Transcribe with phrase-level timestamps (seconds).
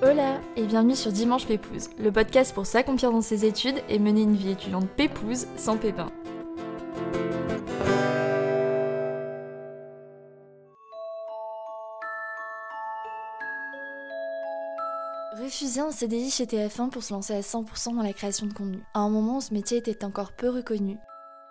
[0.00, 4.22] Hola et bienvenue sur Dimanche Pépouze, le podcast pour s'accomplir dans ses études et mener
[4.22, 6.06] une vie étudiante pépouze sans pépin.
[15.68, 18.82] Refuser un CDI chez TF1 pour se lancer à 100% dans la création de contenu.
[18.94, 20.96] À un moment où ce métier était encore peu reconnu.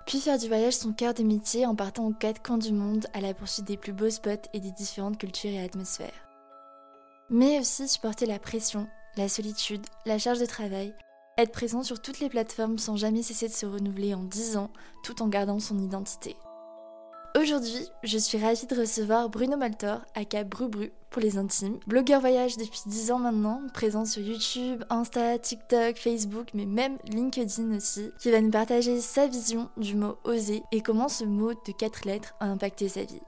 [0.08, 3.06] Puis faire du voyage son cœur de métier en partant aux quatre coins du monde
[3.14, 6.28] à la poursuite des plus beaux spots et des différentes cultures et atmosphères
[7.30, 10.96] mais aussi supporter la pression, la solitude, la charge de travail,
[11.38, 14.72] être présent sur toutes les plateformes sans jamais cesser de se renouveler en 10 ans
[15.04, 16.36] tout en gardant son identité.
[17.36, 22.58] Aujourd'hui, je suis ravie de recevoir Bruno Maltor, aka Brubru pour les intimes, blogueur voyage
[22.58, 28.32] depuis 10 ans maintenant, présent sur YouTube, Insta, TikTok, Facebook, mais même LinkedIn aussi, qui
[28.32, 32.34] va nous partager sa vision du mot oser et comment ce mot de 4 lettres
[32.40, 33.22] a impacté sa vie.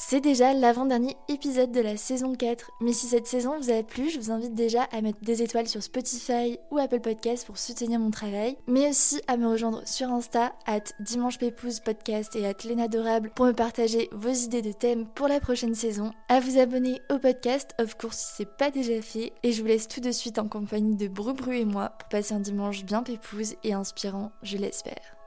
[0.00, 4.08] C'est déjà l'avant-dernier épisode de la saison 4, mais si cette saison vous a plu,
[4.08, 7.98] je vous invite déjà à mettre des étoiles sur Spotify ou Apple Podcast pour soutenir
[7.98, 11.38] mon travail, mais aussi à me rejoindre sur Insta, at Dimanche
[11.84, 16.12] Podcast et at Adorable pour me partager vos idées de thèmes pour la prochaine saison,
[16.28, 19.68] à vous abonner au podcast, of course si c'est pas déjà fait, et je vous
[19.68, 23.02] laisse tout de suite en compagnie de Brubru et moi pour passer un dimanche bien
[23.02, 25.17] pépouse et inspirant, je l'espère.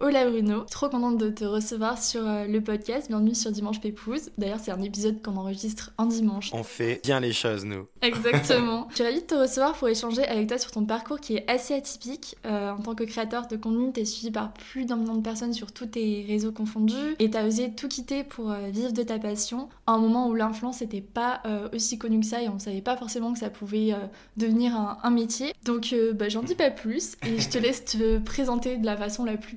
[0.00, 3.06] Hola Bruno, trop contente de te recevoir sur euh, le podcast.
[3.06, 4.32] Bienvenue sur Dimanche Pépouze.
[4.38, 6.50] D'ailleurs, c'est un épisode qu'on enregistre en dimanche.
[6.52, 7.86] On fait bien les choses, nous.
[8.02, 8.88] Exactement.
[8.90, 11.48] Je suis ravie de te recevoir pour échanger avec toi sur ton parcours qui est
[11.48, 12.34] assez atypique.
[12.44, 15.22] Euh, en tant que créateur de contenu, tu es suivi par plus d'un million de
[15.22, 18.92] personnes sur tous tes réseaux confondus et tu as osé tout quitter pour euh, vivre
[18.92, 21.40] de ta passion à un moment où l'influence n'était pas
[21.72, 23.94] aussi connue que ça et on savait pas forcément que ça pouvait
[24.36, 25.52] devenir un, métier.
[25.64, 29.24] Donc, bah, j'en dis pas plus et je te laisse te présenter de la façon
[29.24, 29.56] la plus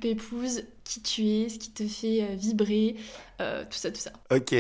[0.84, 2.96] qui tu es, ce qui te fait euh, vibrer,
[3.42, 4.12] euh, tout ça, tout ça.
[4.32, 4.56] Ok.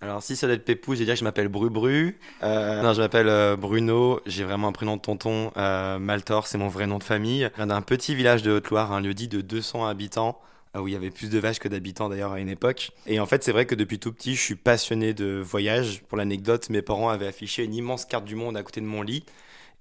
[0.00, 2.18] Alors, si ça doit être Pépou, je vais dire que je m'appelle Bru Bru.
[2.42, 4.20] Euh, non, je m'appelle Bruno.
[4.26, 5.52] J'ai vraiment un prénom de tonton.
[5.54, 7.48] Maltor, c'est mon vrai nom de famille.
[7.52, 10.40] Je viens d'un petit village de Haute-Loire, un lieu dit de 200 habitants
[10.76, 12.90] où il y avait plus de vaches que d'habitants d'ailleurs à une époque.
[13.06, 16.02] Et en fait, c'est vrai que depuis tout petit, je suis passionné de voyage.
[16.08, 19.02] Pour l'anecdote, mes parents avaient affiché une immense carte du monde à côté de mon
[19.02, 19.24] lit.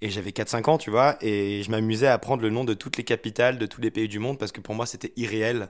[0.02, 2.98] Et j'avais 4-5 ans, tu vois, et je m'amusais à apprendre le nom de toutes
[2.98, 5.70] les capitales de tous les pays du monde parce que pour moi c'était irréel.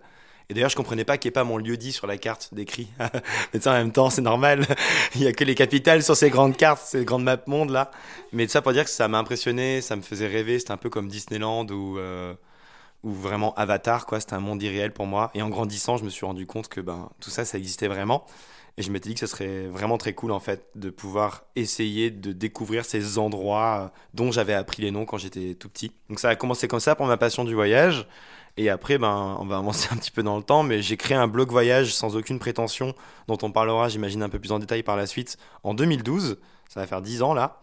[0.50, 2.50] Et d'ailleurs, je comprenais pas qu'il n'y ait pas mon lieu dit sur la carte
[2.54, 2.90] décrit.
[3.54, 4.66] Mais ça, en même temps, c'est normal.
[5.16, 7.90] Il y a que les capitales sur ces grandes cartes, ces grandes maps monde là.
[8.34, 10.60] Mais ça pour dire que ça m'a impressionné, ça me faisait rêver.
[10.60, 12.34] C'était un peu comme Disneyland ou, euh,
[13.04, 14.20] ou vraiment Avatar, quoi.
[14.20, 15.32] C'était un monde irréel pour moi.
[15.36, 18.26] Et en grandissant, je me suis rendu compte que ben, tout ça, ça existait vraiment.
[18.78, 22.10] Et je m'étais dit que ce serait vraiment très cool en fait de pouvoir essayer
[22.10, 25.92] de découvrir ces endroits euh, dont j'avais appris les noms quand j'étais tout petit.
[26.10, 28.08] Donc ça a commencé comme ça pour ma passion du voyage.
[28.58, 31.18] Et après, ben, on va avancer un petit peu dans le temps, mais j'ai créé
[31.18, 32.94] un blog voyage sans aucune prétention,
[33.28, 36.38] dont on parlera, j'imagine, un peu plus en détail par la suite, en 2012.
[36.70, 37.62] Ça va faire 10 ans là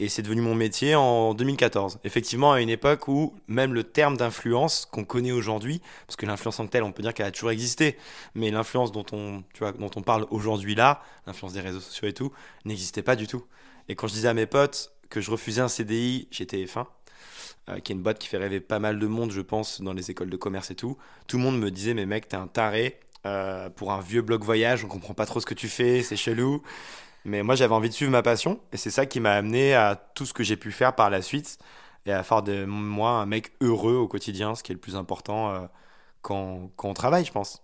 [0.00, 1.98] et c'est devenu mon métier en 2014.
[2.04, 6.58] Effectivement, à une époque où même le terme d'influence qu'on connaît aujourd'hui, parce que l'influence
[6.58, 7.98] en tant que telle, on peut dire qu'elle a toujours existé,
[8.34, 12.08] mais l'influence dont on, tu vois, dont on parle aujourd'hui là, l'influence des réseaux sociaux
[12.08, 12.32] et tout,
[12.64, 13.44] n'existait pas du tout.
[13.88, 16.86] Et quand je disais à mes potes que je refusais un CDI chez TF1,
[17.68, 19.92] euh, qui est une boîte qui fait rêver pas mal de monde, je pense, dans
[19.92, 20.96] les écoles de commerce et tout,
[21.26, 24.42] tout le monde me disait, mais mec, t'es un taré, euh, pour un vieux blog
[24.42, 26.62] voyage, on comprend pas trop ce que tu fais, c'est chelou.
[27.24, 29.96] Mais moi, j'avais envie de suivre ma passion et c'est ça qui m'a amené à
[30.14, 31.58] tout ce que j'ai pu faire par la suite
[32.06, 34.96] et à faire de moi un mec heureux au quotidien, ce qui est le plus
[34.96, 35.60] important euh,
[36.22, 37.62] quand, quand on travaille, je pense.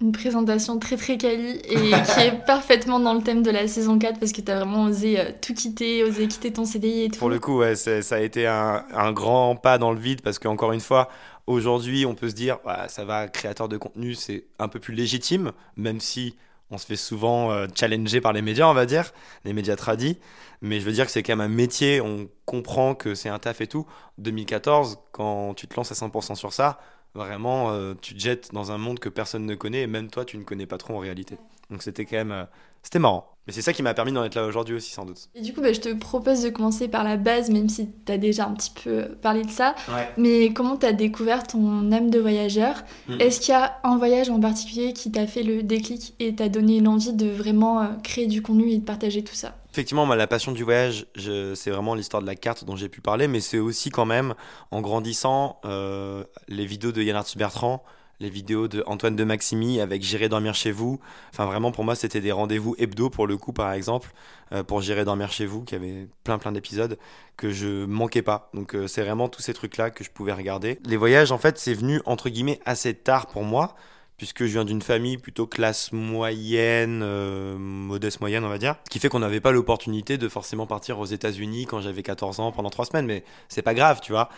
[0.00, 1.76] Une présentation très très quali et
[2.14, 4.84] qui est parfaitement dans le thème de la saison 4 parce que tu as vraiment
[4.84, 7.18] osé euh, tout quitter, osé quitter ton CDI et tout.
[7.18, 10.38] Pour le coup, ouais, ça a été un, un, grand pas dans le vide parce
[10.38, 11.08] qu'encore une fois,
[11.46, 15.52] aujourd'hui, on peut se dire, ça va, créateur de contenu, c'est un peu plus légitime,
[15.76, 16.36] même si
[16.70, 19.12] on se fait souvent euh, challenger par les médias, on va dire,
[19.44, 20.18] les médias tradis.
[20.62, 23.38] Mais je veux dire que c'est quand même un métier, on comprend que c'est un
[23.38, 23.86] taf et tout.
[24.18, 26.80] 2014, quand tu te lances à 100% sur ça,
[27.14, 30.24] vraiment, euh, tu te jettes dans un monde que personne ne connaît et même toi,
[30.24, 31.38] tu ne connais pas trop en réalité.
[31.70, 32.44] Donc c'était quand même, euh,
[32.82, 33.33] c'était marrant.
[33.46, 35.28] Mais c'est ça qui m'a permis d'en être là aujourd'hui aussi, sans doute.
[35.34, 38.12] Et du coup, bah, je te propose de commencer par la base, même si tu
[38.12, 39.74] as déjà un petit peu parlé de ça.
[40.16, 42.82] Mais comment tu as découvert ton âme de voyageur?
[43.08, 43.20] Hmm.
[43.20, 46.48] Est-ce qu'il y a un voyage en particulier qui t'a fait le déclic et t'a
[46.48, 49.54] donné l'envie de vraiment euh, créer du contenu et de partager tout ça?
[49.74, 53.26] Effectivement, la passion du voyage, c'est vraiment l'histoire de la carte dont j'ai pu parler,
[53.26, 54.34] mais c'est aussi quand même,
[54.70, 57.82] en grandissant, euh, les vidéos de Yann Arthus Bertrand,
[58.24, 60.98] les vidéos de Antoine de Maximi avec J'irai dormir chez vous.
[61.30, 64.12] Enfin, vraiment, pour moi, c'était des rendez-vous hebdo pour le coup, par exemple,
[64.52, 66.98] euh, pour J'irai dormir chez vous, qui avait plein, plein d'épisodes
[67.36, 68.48] que je manquais pas.
[68.54, 70.78] Donc, euh, c'est vraiment tous ces trucs-là que je pouvais regarder.
[70.86, 73.76] Les voyages, en fait, c'est venu, entre guillemets, assez tard pour moi
[74.16, 78.90] puisque je viens d'une famille plutôt classe moyenne, euh, modeste moyenne on va dire, ce
[78.90, 82.52] qui fait qu'on n'avait pas l'opportunité de forcément partir aux États-Unis quand j'avais 14 ans
[82.52, 84.28] pendant trois semaines, mais c'est pas grave, tu vois.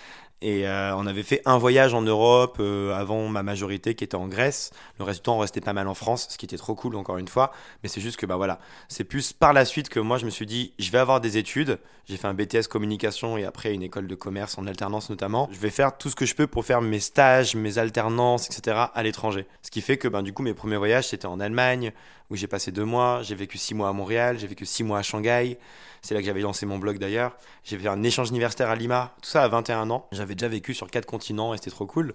[0.42, 4.16] Et euh, on avait fait un voyage en Europe euh, avant ma majorité qui était
[4.16, 4.70] en Grèce.
[4.98, 6.94] Le reste du temps, on restait pas mal en France, ce qui était trop cool
[6.94, 7.52] encore une fois.
[7.82, 10.30] Mais c'est juste que bah voilà, c'est plus par la suite que moi je me
[10.30, 11.78] suis dit, je vais avoir des études.
[12.04, 15.48] J'ai fait un BTS communication et après une école de commerce en alternance notamment.
[15.50, 18.76] Je vais faire tout ce que je peux pour faire mes stages, mes alternances, etc.
[18.94, 19.46] à l'étranger.
[19.62, 21.92] Ce qui fait que ben du coup mes premiers voyages c'était en Allemagne
[22.30, 23.22] où j'ai passé deux mois.
[23.22, 25.58] J'ai vécu six mois à Montréal, j'ai vécu six mois à Shanghai.
[26.02, 27.36] C'est là que j'avais lancé mon blog d'ailleurs.
[27.64, 30.06] J'ai fait un échange universitaire à Lima, tout ça à 21 ans.
[30.12, 32.14] J'avais déjà vécu sur quatre continents et c'était trop cool.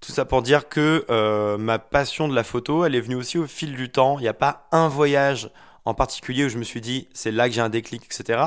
[0.00, 3.36] Tout ça pour dire que euh, ma passion de la photo, elle est venue aussi
[3.36, 4.18] au fil du temps.
[4.18, 5.50] Il n'y a pas un voyage
[5.84, 8.42] en particulier où je me suis dit, c'est là que j'ai un déclic, etc.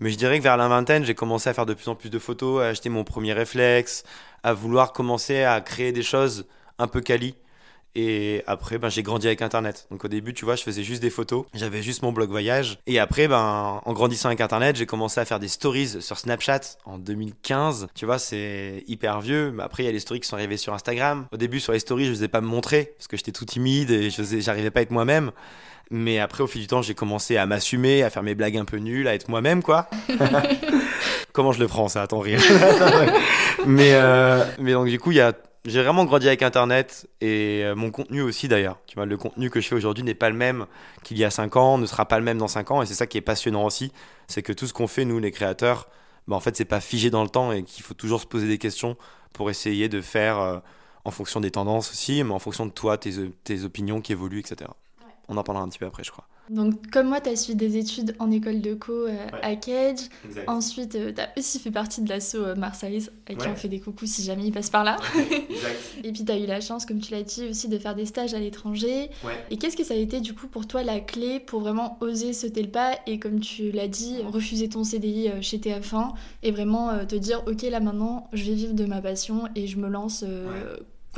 [0.00, 2.10] Mais je dirais que vers la vingtaine, j'ai commencé à faire de plus en plus
[2.10, 4.04] de photos, à acheter mon premier réflexe,
[4.42, 6.46] à vouloir commencer à créer des choses
[6.78, 7.34] un peu quali.
[8.00, 9.88] Et après, ben, j'ai grandi avec Internet.
[9.90, 11.46] Donc au début, tu vois, je faisais juste des photos.
[11.52, 12.78] J'avais juste mon blog voyage.
[12.86, 16.60] Et après, ben, en grandissant avec Internet, j'ai commencé à faire des stories sur Snapchat
[16.84, 17.88] en 2015.
[17.96, 19.50] Tu vois, c'est hyper vieux.
[19.50, 21.26] Mais après, il y a les stories qui sont arrivées sur Instagram.
[21.32, 23.44] Au début, sur les stories, je ne faisais pas me montrer parce que j'étais tout
[23.44, 25.32] timide et je j'arrivais pas à être moi-même.
[25.90, 28.64] Mais après, au fil du temps, j'ai commencé à m'assumer, à faire mes blagues un
[28.64, 29.90] peu nulles, à être moi-même, quoi.
[31.32, 32.40] Comment je le prends, ça, à ton rire
[33.66, 35.32] mais, euh, mais donc, du coup, il y a
[35.68, 38.78] j'ai vraiment grandi avec Internet et euh, mon contenu aussi d'ailleurs.
[38.86, 40.66] Tu vois, le contenu que je fais aujourd'hui n'est pas le même
[41.04, 42.94] qu'il y a 5 ans, ne sera pas le même dans 5 ans et c'est
[42.94, 43.92] ça qui est passionnant aussi,
[44.26, 45.88] c'est que tout ce qu'on fait nous les créateurs,
[46.26, 48.48] bah, en fait c'est pas figé dans le temps et qu'il faut toujours se poser
[48.48, 48.96] des questions
[49.32, 50.58] pour essayer de faire euh,
[51.04, 53.12] en fonction des tendances aussi, mais en fonction de toi, tes,
[53.44, 54.70] tes opinions qui évoluent, etc.
[55.28, 56.26] On en parlera un petit peu après, je crois.
[56.50, 60.08] Donc, comme moi, tu as suivi des études en école de co euh, à Cage.
[60.46, 63.68] Ensuite, euh, tu as aussi fait partie de l'assaut euh, Marseille, à qui on fait
[63.68, 64.96] des coucous si jamais il passe par là.
[66.04, 68.06] et puis, tu as eu la chance, comme tu l'as dit, aussi de faire des
[68.06, 69.10] stages à l'étranger.
[69.50, 72.32] Et qu'est-ce que ça a été, du coup, pour toi, la clé pour vraiment oser
[72.32, 77.04] sauter le pas et, comme tu l'as dit, refuser ton CDI chez TF1 et vraiment
[77.06, 80.24] te dire, OK, là maintenant, je vais vivre de ma passion et je me lance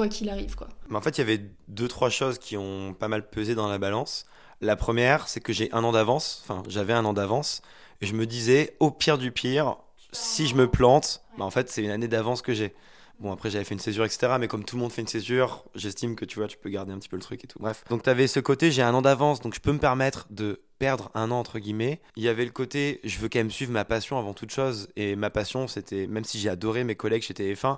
[0.01, 0.69] quoi qu'il arrive, quoi.
[0.89, 3.69] Mais en fait, il y avait deux, trois choses qui ont pas mal pesé dans
[3.69, 4.25] la balance.
[4.63, 7.61] La première, c'est que j'ai un an d'avance, enfin j'avais un an d'avance,
[8.01, 9.77] et je me disais, au pire du pire,
[10.13, 12.75] si je me plante, bah, en fait c'est une année d'avance que j'ai.
[13.19, 14.37] Bon, après, j'avais fait une césure, etc.
[14.41, 16.95] Mais comme tout le monde fait une césure, j'estime que tu vois, tu peux garder
[16.95, 17.59] un petit peu le truc et tout.
[17.59, 17.85] Bref.
[17.91, 20.63] Donc, tu avais ce côté, j'ai un an d'avance, donc je peux me permettre de
[20.79, 22.01] perdre un an, entre guillemets.
[22.17, 24.89] Il y avait le côté, je veux quand même suivre ma passion avant toute chose.
[24.97, 27.77] Et ma passion, c'était, même si j'ai adoré mes collègues chez TF1,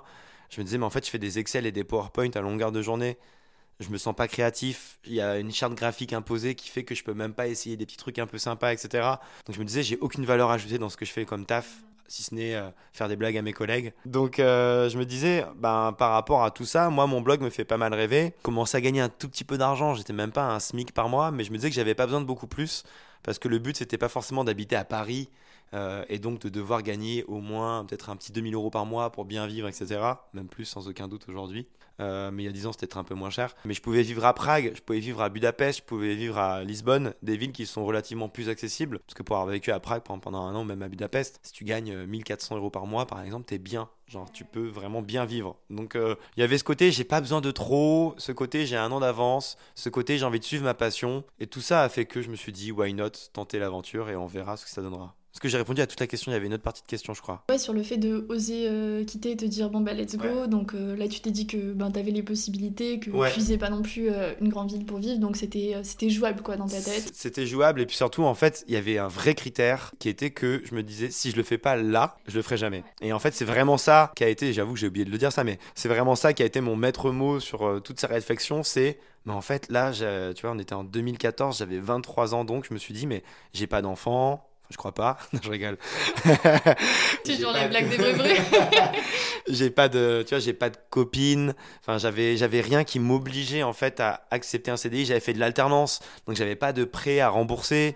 [0.53, 2.71] je me disais, mais en fait, je fais des Excel et des PowerPoint à longueur
[2.71, 3.17] de journée
[3.79, 4.99] je me sens pas créatif.
[5.05, 7.77] Il y a une charte graphique imposée qui fait que je peux même pas essayer
[7.77, 9.07] des petits trucs un peu sympas, etc.
[9.45, 11.83] Donc je me disais, j'ai aucune valeur ajoutée dans ce que je fais comme taf,
[12.07, 13.93] si ce n'est euh, faire des blagues à mes collègues.
[14.05, 17.49] Donc euh, je me disais, ben, par rapport à tout ça, moi mon blog me
[17.49, 18.33] fait pas mal rêver.
[18.41, 21.31] Commencer à gagner un tout petit peu d'argent, j'étais même pas un SMIC par mois,
[21.31, 22.83] mais je me disais que j'avais pas besoin de beaucoup plus
[23.23, 25.29] parce que le but c'était pas forcément d'habiter à Paris
[25.73, 29.11] euh, et donc de devoir gagner au moins peut-être un petit 2000 euros par mois
[29.11, 29.99] pour bien vivre, etc.
[30.33, 31.67] Même plus sans aucun doute aujourd'hui.
[31.99, 33.55] Euh, mais il y a 10 ans, c'était peut-être un peu moins cher.
[33.65, 36.63] Mais je pouvais vivre à Prague, je pouvais vivre à Budapest, je pouvais vivre à
[36.63, 38.99] Lisbonne, des villes qui sont relativement plus accessibles.
[38.99, 41.63] Parce que pour avoir vécu à Prague pendant un an, même à Budapest, si tu
[41.63, 43.89] gagnes 1400 euh, euros par mois, par exemple, t'es bien.
[44.07, 45.55] Genre, tu peux vraiment bien vivre.
[45.69, 48.13] Donc, il y avait ce côté, j'ai pas besoin de trop.
[48.17, 49.57] Ce côté, j'ai un an d'avance.
[49.75, 51.23] Ce côté, j'ai envie de suivre ma passion.
[51.39, 54.15] Et tout ça a fait que je me suis dit, why not tenter l'aventure et
[54.15, 55.15] on verra ce que ça donnera.
[55.33, 56.87] Parce que j'ai répondu à toute la question, il y avait une autre partie de
[56.87, 57.43] question, je crois.
[57.49, 60.45] Ouais, sur le fait de oser euh, quitter et te dire bon bah let's go.
[60.45, 63.71] Donc euh, là, tu t'es dit que ben t'avais les possibilités, que tu faisais pas
[63.71, 66.79] non plus euh, une grande ville pour vivre, donc c'était c'était jouable quoi dans ta
[66.79, 67.09] tête.
[67.13, 70.29] C'était jouable et puis surtout en fait, il y avait un vrai critère qui était
[70.29, 72.83] que je me disais si je le fais pas là, je le ferai jamais.
[73.01, 75.17] Et en fait, c'est vraiment ça qui a été, j'avoue que j'ai oublié de le
[75.17, 78.07] dire ça, mais c'est vraiment ça qui a été mon maître mot sur toutes ces
[78.07, 79.91] réflexions, c'est mais en fait là,
[80.35, 83.23] tu vois, on était en 2014, j'avais 23 ans donc je me suis dit mais
[83.53, 85.17] j'ai pas d'enfant je crois pas.
[85.43, 85.77] je rigole.
[87.25, 88.37] Toujours les blagues des bruits
[89.47, 91.53] j'ai pas de, tu vois, j'ai pas de copine.
[91.81, 95.05] Enfin, j'avais, j'avais rien qui m'obligeait en fait à accepter un CDI.
[95.05, 97.95] J'avais fait de l'alternance, donc j'avais pas de prêt à rembourser.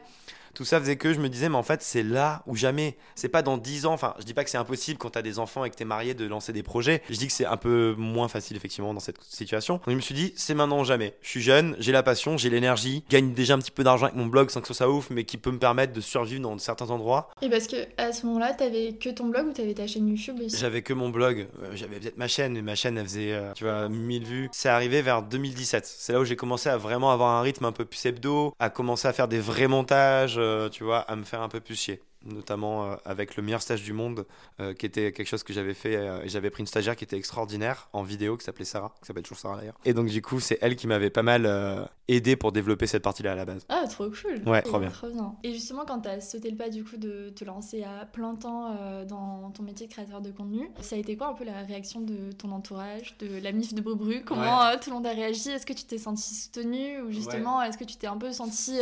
[0.58, 2.98] Tout ça faisait que je me disais, mais en fait, c'est là ou jamais.
[3.14, 3.94] C'est pas dans 10 ans.
[3.94, 6.16] Enfin, je dis pas que c'est impossible quand t'as des enfants et que t'es marié
[6.16, 7.04] de lancer des projets.
[7.12, 9.76] Je dis que c'est un peu moins facile, effectivement, dans cette situation.
[9.76, 11.14] Donc, je me suis dit, c'est maintenant ou jamais.
[11.22, 14.18] Je suis jeune, j'ai la passion, j'ai l'énergie, gagne déjà un petit peu d'argent avec
[14.18, 16.58] mon blog sans que ce soit ouf, mais qui peut me permettre de survivre dans
[16.58, 17.30] certains endroits.
[17.44, 20.38] Et parce que à ce moment-là, t'avais que ton blog ou t'avais ta chaîne YouTube
[20.44, 20.58] aussi?
[20.58, 21.48] J'avais que mon blog.
[21.62, 24.50] Euh, j'avais peut-être ma chaîne, mais ma chaîne, elle faisait, euh, tu vois, 1000 vues.
[24.54, 25.86] C'est arrivé vers 2017.
[25.86, 28.72] C'est là où j'ai commencé à vraiment avoir un rythme un peu plus hebdo, à
[28.72, 30.40] commencer à faire des vrais montages,
[30.72, 33.84] tu vois, à me faire un peu plus chier notamment euh, avec le meilleur stage
[33.84, 34.26] du monde,
[34.60, 35.96] euh, qui était quelque chose que j'avais fait.
[35.96, 39.08] Euh, et j'avais pris une stagiaire qui était extraordinaire en vidéo, qui s'appelait Sarah, qui
[39.08, 39.80] s'appelle toujours Sarah d'ailleurs.
[39.86, 43.34] Et donc, du coup, c'est elle qui m'avait pas mal aidé pour développer cette partie-là
[43.34, 43.66] à la base.
[43.70, 44.42] Ah, trop cool.
[44.46, 44.90] Ouais, trop bien.
[44.90, 45.36] trop bien.
[45.44, 48.36] Et justement, quand tu as sauté le pas du coup de te lancer à plein
[48.36, 51.64] temps dans ton métier de créateur de contenu, ça a été quoi un peu la
[51.64, 54.24] réaction de ton entourage, de la MIF de Brubru?
[54.26, 55.50] Comment tout le monde a réagi?
[55.50, 57.02] Est-ce que tu t'es senti soutenu?
[57.02, 58.80] Ou justement, est-ce que tu t'es un peu senti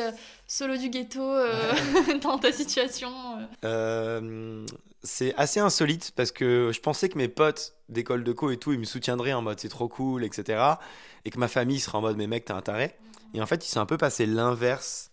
[0.47, 1.21] solo du ghetto
[2.21, 3.09] dans ta situation
[3.63, 4.65] euh,
[5.03, 8.73] c'est assez insolite parce que je pensais que mes potes d'école de co et tout,
[8.73, 10.63] ils me soutiendraient en mode c'est trop cool, etc.
[11.25, 12.95] Et que ma famille serait en mode mais mec, t'es un taré.
[13.33, 15.11] Et en fait, il s'est un peu passé l'inverse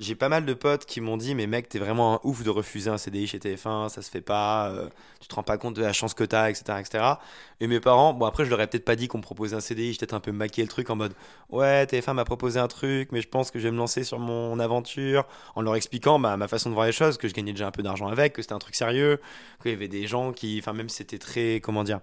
[0.00, 2.50] j'ai pas mal de potes qui m'ont dit mais mec t'es vraiment un ouf de
[2.50, 4.88] refuser un CDI chez TF1 ça se fait pas euh,
[5.20, 7.04] tu te rends pas compte de la chance que t'as etc etc
[7.60, 9.60] et mes parents bon après je leur ai peut-être pas dit qu'on me proposait un
[9.60, 11.14] CDI j'ai peut-être un peu maquillé le truc en mode
[11.50, 14.18] ouais TF1 m'a proposé un truc mais je pense que je vais me lancer sur
[14.18, 17.52] mon aventure en leur expliquant bah, ma façon de voir les choses que je gagnais
[17.52, 19.20] déjà un peu d'argent avec que c'était un truc sérieux
[19.62, 22.00] qu'il y avait des gens qui enfin même c'était très comment dire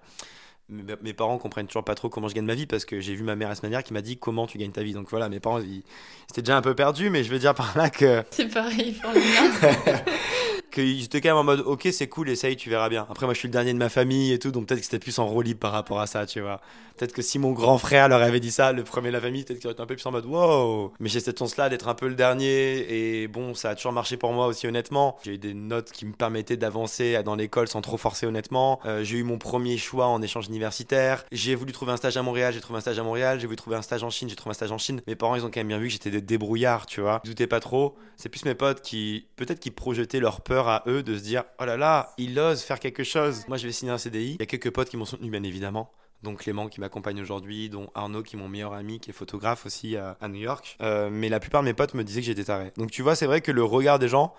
[0.68, 3.22] mes parents comprennent toujours pas trop comment je gagne ma vie parce que j'ai vu
[3.24, 4.92] ma mère à ce manière qui m'a dit comment tu gagnes ta vie.
[4.92, 5.82] Donc voilà, mes parents, ils,
[6.30, 8.22] étaient déjà un peu perdus, mais je veux dire par là que.
[8.30, 8.96] C'est pareil,
[10.76, 13.06] j'étais quand même en mode ok c'est cool essaye tu verras bien.
[13.10, 14.98] Après moi je suis le dernier de ma famille et tout donc peut-être que c'était
[14.98, 16.60] plus en libre par rapport à ça tu vois.
[16.96, 19.44] Peut-être que si mon grand frère leur avait dit ça le premier de la famille
[19.44, 20.92] peut-être qu'il aurait été un peu plus en mode wow.
[21.00, 23.92] Mais j'ai cette chance là d'être un peu le dernier et bon ça a toujours
[23.92, 25.18] marché pour moi aussi honnêtement.
[25.24, 28.80] J'ai eu des notes qui me permettaient d'avancer dans l'école sans trop forcer honnêtement.
[28.86, 31.24] Euh, j'ai eu mon premier choix en échange universitaire.
[31.32, 33.40] J'ai voulu trouver un stage à Montréal j'ai trouvé un stage à Montréal.
[33.40, 35.00] J'ai voulu trouver un stage en Chine j'ai trouvé un stage en Chine.
[35.06, 37.20] Mes parents ils ont quand même bien vu que j'étais des débrouillards tu vois.
[37.24, 37.96] Ils pas trop.
[38.16, 41.44] C'est plus mes potes qui peut-être qui projetaient leur peur à eux de se dire
[41.60, 43.46] oh là là, il ose faire quelque chose.
[43.48, 44.34] Moi, je vais signer un CDI.
[44.34, 45.92] Il y a quelques potes qui m'ont soutenu, bien évidemment.
[46.22, 49.66] Donc Clément qui m'accompagne aujourd'hui, dont Arnaud qui est mon meilleur ami, qui est photographe
[49.66, 50.76] aussi à, New York.
[50.80, 52.72] Euh, mais la plupart de mes potes me disaient que j'étais taré.
[52.76, 54.32] Donc tu vois, c'est vrai que le regard des gens,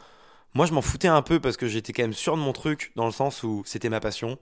[0.54, 2.94] moi je m'en foutais un peu parce que j'étais quand même sûr de mon truc,
[2.96, 4.40] dans le sens où c'était ma passion.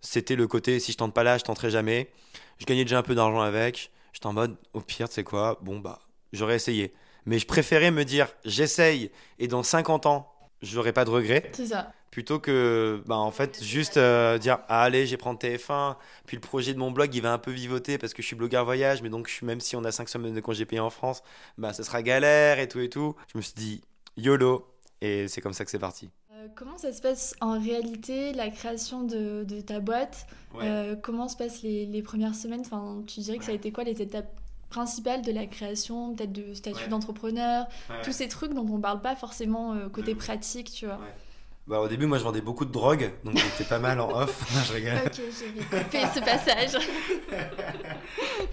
[0.00, 2.10] C'était le côté si je tente pas là, je tenterai jamais.
[2.58, 3.92] Je gagnais déjà un peu d'argent avec.
[4.12, 6.00] J'étais en mode au pire, tu sais quoi, bon bah
[6.32, 6.92] j'aurais essayé.
[7.24, 11.50] Mais je préférais me dire j'essaye et dans 50 ans j'aurais pas de regrets.
[11.52, 11.92] C'est ça.
[12.10, 16.40] Plutôt que, bah, en fait, juste euh, dire ah, allez, j'ai prendre TF1, puis le
[16.40, 19.00] projet de mon blog il va un peu vivoter parce que je suis blogueur voyage,
[19.02, 21.22] mais donc même si on a 5 semaines de congé payé en France,
[21.56, 23.14] bah, ça sera galère et tout et tout.
[23.32, 23.80] Je me suis dit
[24.16, 24.66] YOLO,
[25.00, 26.10] et c'est comme ça que c'est parti.
[26.32, 30.26] Euh, comment ça se passe en réalité, la création de, de ta boîte?
[30.56, 32.60] Euh, Comment se passent les, les premières semaines?
[32.60, 34.30] Enfin, Tu dirais que ça a été quoi les étapes?
[34.70, 37.66] Principale de la création, peut-être de statut d'entrepreneur,
[38.02, 41.00] tous ces trucs dont on parle pas forcément euh, côté pratique, tu vois.
[41.66, 44.44] Bah, au début, moi, je vendais beaucoup de drogue, donc j'étais pas mal en off.
[44.66, 44.98] je rigole.
[45.06, 46.76] Ok, j'ai coupé ce passage.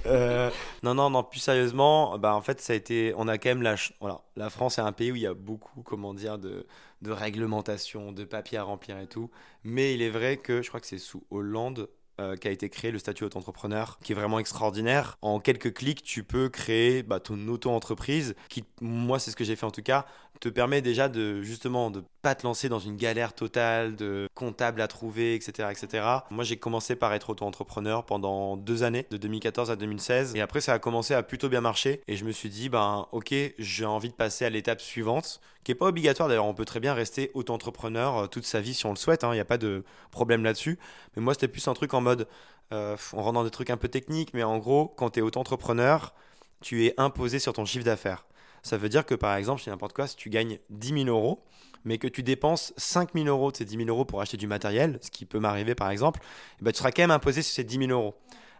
[0.05, 0.49] Euh,
[0.83, 3.13] non, non, non, plus sérieusement, bah, en fait, ça a été.
[3.17, 3.75] On a quand même la.
[3.99, 6.65] Voilà, la France est un pays où il y a beaucoup, comment dire, de,
[7.01, 9.29] de réglementation, de papiers à remplir et tout.
[9.65, 12.69] Mais il est vrai que je crois que c'est sous Hollande euh, qui a été
[12.69, 15.17] créé, le statut auto-entrepreneur, qui est vraiment extraordinaire.
[15.21, 19.55] En quelques clics, tu peux créer bah, ton auto-entreprise, qui, moi, c'est ce que j'ai
[19.55, 20.05] fait en tout cas,
[20.39, 24.81] te permet déjà de justement de pas te lancer dans une galère totale de comptable
[24.81, 26.05] à trouver, etc., etc.
[26.29, 30.59] Moi, j'ai commencé par être auto-entrepreneur pendant deux années, de 2014 à 2016, et après,
[30.59, 33.85] ça a commencé à plutôt bien marcher, et je me suis dit, ben, ok, j'ai
[33.85, 36.47] envie de passer à l'étape suivante, qui est pas obligatoire d'ailleurs.
[36.47, 39.21] On peut très bien rester auto-entrepreneur euh, toute sa vie si on le souhaite.
[39.23, 40.77] Il hein, n'y a pas de problème là-dessus.
[41.15, 42.27] Mais moi, c'était plus un truc en mode,
[42.73, 45.21] euh, on rentre dans des trucs un peu techniques, mais en gros, quand tu es
[45.21, 46.13] auto-entrepreneur,
[46.59, 48.25] tu es imposé sur ton chiffre d'affaires.
[48.63, 51.41] Ça veut dire que par exemple, c'est n'importe quoi, si tu gagnes 10 000 euros,
[51.87, 54.45] mais que tu dépenses 5 000 euros de ces 10 000 euros pour acheter du
[54.45, 56.19] matériel, ce qui peut m'arriver par exemple,
[56.59, 58.13] eh ben, tu seras quand même imposé sur ces 10 000 euros.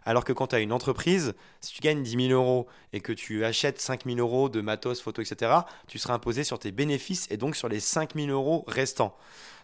[0.04, 3.12] Alors que quand tu as une entreprise, si tu gagnes 10 000 euros et que
[3.12, 5.52] tu achètes 5 000 euros de matos, photos, etc.,
[5.86, 9.14] tu seras imposé sur tes bénéfices et donc sur les 5 000 euros restants.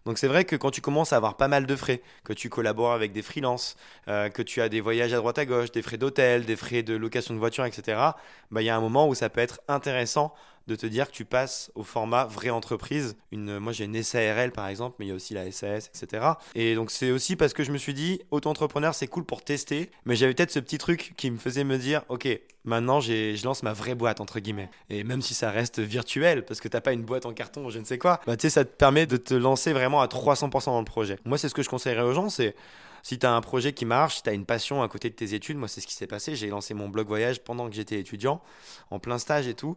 [0.04, 2.50] Donc c'est vrai que quand tu commences à avoir pas mal de frais, que tu
[2.50, 3.76] collabores avec des freelances,
[4.08, 6.82] euh, que tu as des voyages à droite à gauche, des frais d'hôtel, des frais
[6.82, 7.98] de location de voiture, etc.,
[8.50, 10.34] bah, il y a un moment où ça peut être intéressant
[10.66, 13.16] de te dire que tu passes au format vraie entreprise.
[13.32, 16.26] Une, moi, j'ai une SARL par exemple, mais il y a aussi la SAS, etc.
[16.54, 19.90] Et donc, c'est aussi parce que je me suis dit, auto-entrepreneur, c'est cool pour tester,
[20.04, 22.28] mais j'avais peut-être ce petit truc qui me faisait me dire, ok,
[22.64, 24.70] maintenant, je lance ma vraie boîte, entre guillemets.
[24.90, 27.70] Et même si ça reste virtuel, parce que t'as pas une boîte en carton ou
[27.70, 30.06] je ne sais quoi, bah, tu sais, ça te permet de te lancer vraiment à
[30.06, 31.18] 300% dans le projet.
[31.24, 32.54] Moi, c'est ce que je conseillerais aux gens, c'est
[33.04, 35.14] si tu as un projet qui marche, si tu as une passion à côté de
[35.14, 37.74] tes études, moi c'est ce qui s'est passé, j'ai lancé mon blog voyage pendant que
[37.76, 38.40] j'étais étudiant,
[38.90, 39.76] en plein stage et tout.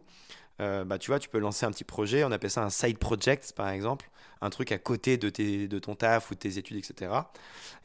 [0.60, 2.98] Euh, bah, tu vois, tu peux lancer un petit projet, on appelle ça un side
[2.98, 4.10] project par exemple,
[4.40, 7.12] un truc à côté de, tes, de ton taf ou de tes études, etc.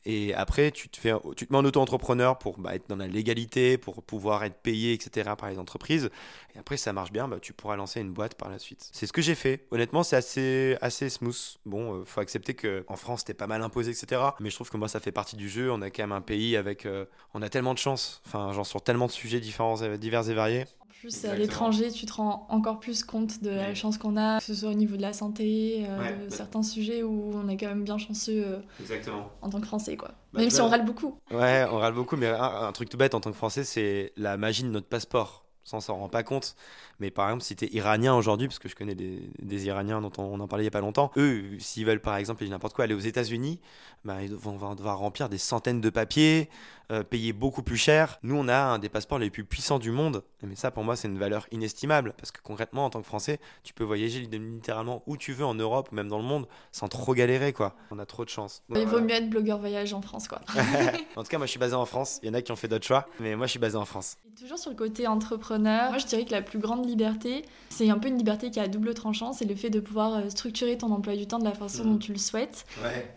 [0.05, 3.07] Et après, tu te, fais, tu te mets en auto-entrepreneur pour bah, être dans la
[3.07, 5.31] légalité, pour pouvoir être payé, etc.
[5.37, 6.09] par les entreprises.
[6.55, 8.89] Et après, ça marche bien, bah, tu pourras lancer une boîte par la suite.
[8.91, 9.65] C'est ce que j'ai fait.
[9.71, 11.57] Honnêtement, c'est assez, assez smooth.
[11.65, 14.21] Bon, euh, faut accepter qu'en France, c'était pas mal imposé, etc.
[14.39, 15.71] Mais je trouve que moi, ça fait partie du jeu.
[15.71, 16.85] On a quand même un pays avec.
[16.85, 20.33] Euh, on a tellement de chance, enfin, genre sur tellement de sujets différents, divers et
[20.33, 20.65] variés
[21.03, 24.45] plus à l'étranger, tu te rends encore plus compte de la chance qu'on a, que
[24.45, 27.57] ce soit au niveau de la santé, euh, de bah certains sujets où on est
[27.57, 30.11] quand même bien chanceux euh, en tant que Français, quoi.
[30.31, 31.19] Bah, même si on râle beaucoup.
[31.29, 34.37] Ouais, on râle beaucoup, mais un, truc tout bête en tant que Français, c'est la
[34.37, 35.43] magie de notre passeport.
[35.65, 36.55] Ça, on s'en rend pas compte.
[36.99, 40.01] Mais par exemple, si tu es iranien aujourd'hui, parce que je connais des, des Iraniens
[40.01, 42.75] dont on, en parlait il y a pas longtemps, eux, s'ils veulent par exemple, n'importe
[42.75, 43.59] quoi, aller aux États-Unis,
[44.03, 46.49] bah, ils vont, devoir remplir des centaines de papiers,
[46.91, 48.19] euh, payer beaucoup plus cher.
[48.23, 50.23] Nous, on a un des passeports les plus puissants du monde.
[50.41, 52.13] Mais ça, pour moi, c'est une valeur inestimable.
[52.17, 55.55] Parce que concrètement, en tant que Français, tu peux voyager littéralement où tu veux en
[55.55, 57.75] Europe ou même dans le monde sans trop galérer, quoi.
[57.91, 58.63] On a trop de chance.
[58.69, 60.41] il vaut mieux être blogueur voyage en France, quoi.
[61.15, 62.19] en tout cas, moi, je suis basé en France.
[62.21, 63.85] Il y en a qui ont fait d'autres choix, mais moi, je suis basé en
[63.85, 64.17] France.
[64.39, 67.97] toujours sur le côté entrepreneur, moi, je dirais que la plus grande liberté, c'est un
[67.97, 69.33] peu une liberté qui a double tranchant.
[69.33, 71.93] C'est le fait de pouvoir euh, structurer ton emploi du temps de la façon dont
[71.93, 71.99] mmh.
[71.99, 72.65] tu le souhaites.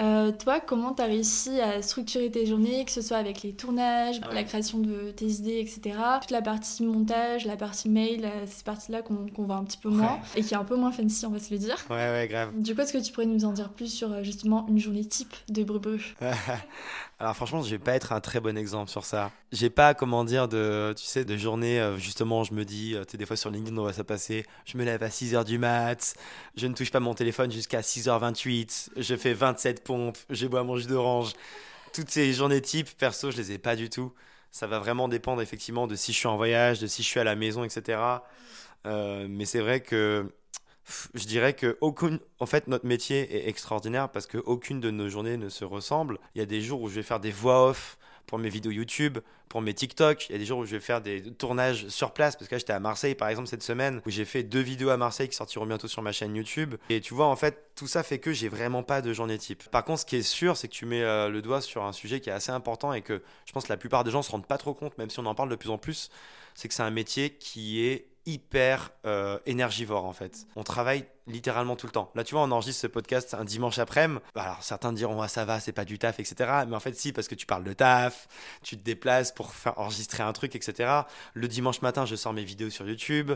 [0.00, 3.52] Euh, toi, comment tu as réussi à structurer tes journées, que ce soit avec les
[3.56, 5.98] tournage, la création de tes idées, etc.
[6.20, 9.88] Toute la partie montage, la partie mail, euh, ces parties-là qu'on voit un petit peu
[9.88, 11.76] moins et qui est un peu moins fancy, on va se le dire.
[11.90, 12.50] Ouais, ouais, grave.
[12.54, 15.04] Du coup, est-ce que tu pourrais nous en dire plus sur euh, justement une journée
[15.04, 16.14] type de Brubru
[17.18, 19.30] Alors franchement, je vais pas être un très bon exemple sur ça.
[19.50, 23.12] J'ai pas comment dire de tu sais de journée euh, justement, je me dis tu
[23.12, 25.58] sais des fois sur LinkedIn on va ça passer, je me lève à 6h du
[25.58, 26.14] mat,
[26.56, 30.76] je ne touche pas mon téléphone jusqu'à 6h28, je fais 27 pompes, je bois mon
[30.76, 31.32] jus d'orange
[31.96, 34.12] toutes ces journées type, perso, je les ai pas du tout.
[34.50, 37.20] Ça va vraiment dépendre effectivement de si je suis en voyage, de si je suis
[37.20, 37.98] à la maison, etc.
[38.84, 40.30] Euh, mais c'est vrai que
[41.14, 45.08] je dirais que aucune, en fait, notre métier est extraordinaire parce que aucune de nos
[45.08, 46.18] journées ne se ressemble.
[46.34, 48.72] Il y a des jours où je vais faire des voix off pour mes vidéos
[48.72, 49.18] YouTube,
[49.48, 50.28] pour mes TikTok.
[50.28, 52.58] Il y a des jours où je vais faire des tournages sur place parce que
[52.58, 55.36] j'étais à Marseille par exemple cette semaine où j'ai fait deux vidéos à Marseille qui
[55.36, 56.74] sortiront bientôt sur ma chaîne YouTube.
[56.90, 59.68] Et tu vois, en fait, tout ça fait que j'ai vraiment pas de journée type.
[59.70, 61.92] Par contre, ce qui est sûr, c'est que tu mets euh, le doigt sur un
[61.92, 64.30] sujet qui est assez important et que je pense que la plupart des gens se
[64.30, 66.10] rendent pas trop compte, même si on en parle de plus en plus,
[66.54, 70.46] c'est que c'est un métier qui est hyper euh, énergivore en fait.
[70.56, 72.10] On travaille littéralement tout le temps.
[72.14, 74.20] Là, tu vois, on enregistre ce podcast un dimanche après-midi.
[74.34, 76.50] Bah, alors, certains diront, ah, ça va, c'est pas du taf, etc.
[76.68, 78.28] Mais en fait, si, parce que tu parles de taf,
[78.62, 81.02] tu te déplaces pour faire enregistrer un truc, etc.
[81.34, 83.32] Le dimanche matin, je sors mes vidéos sur YouTube.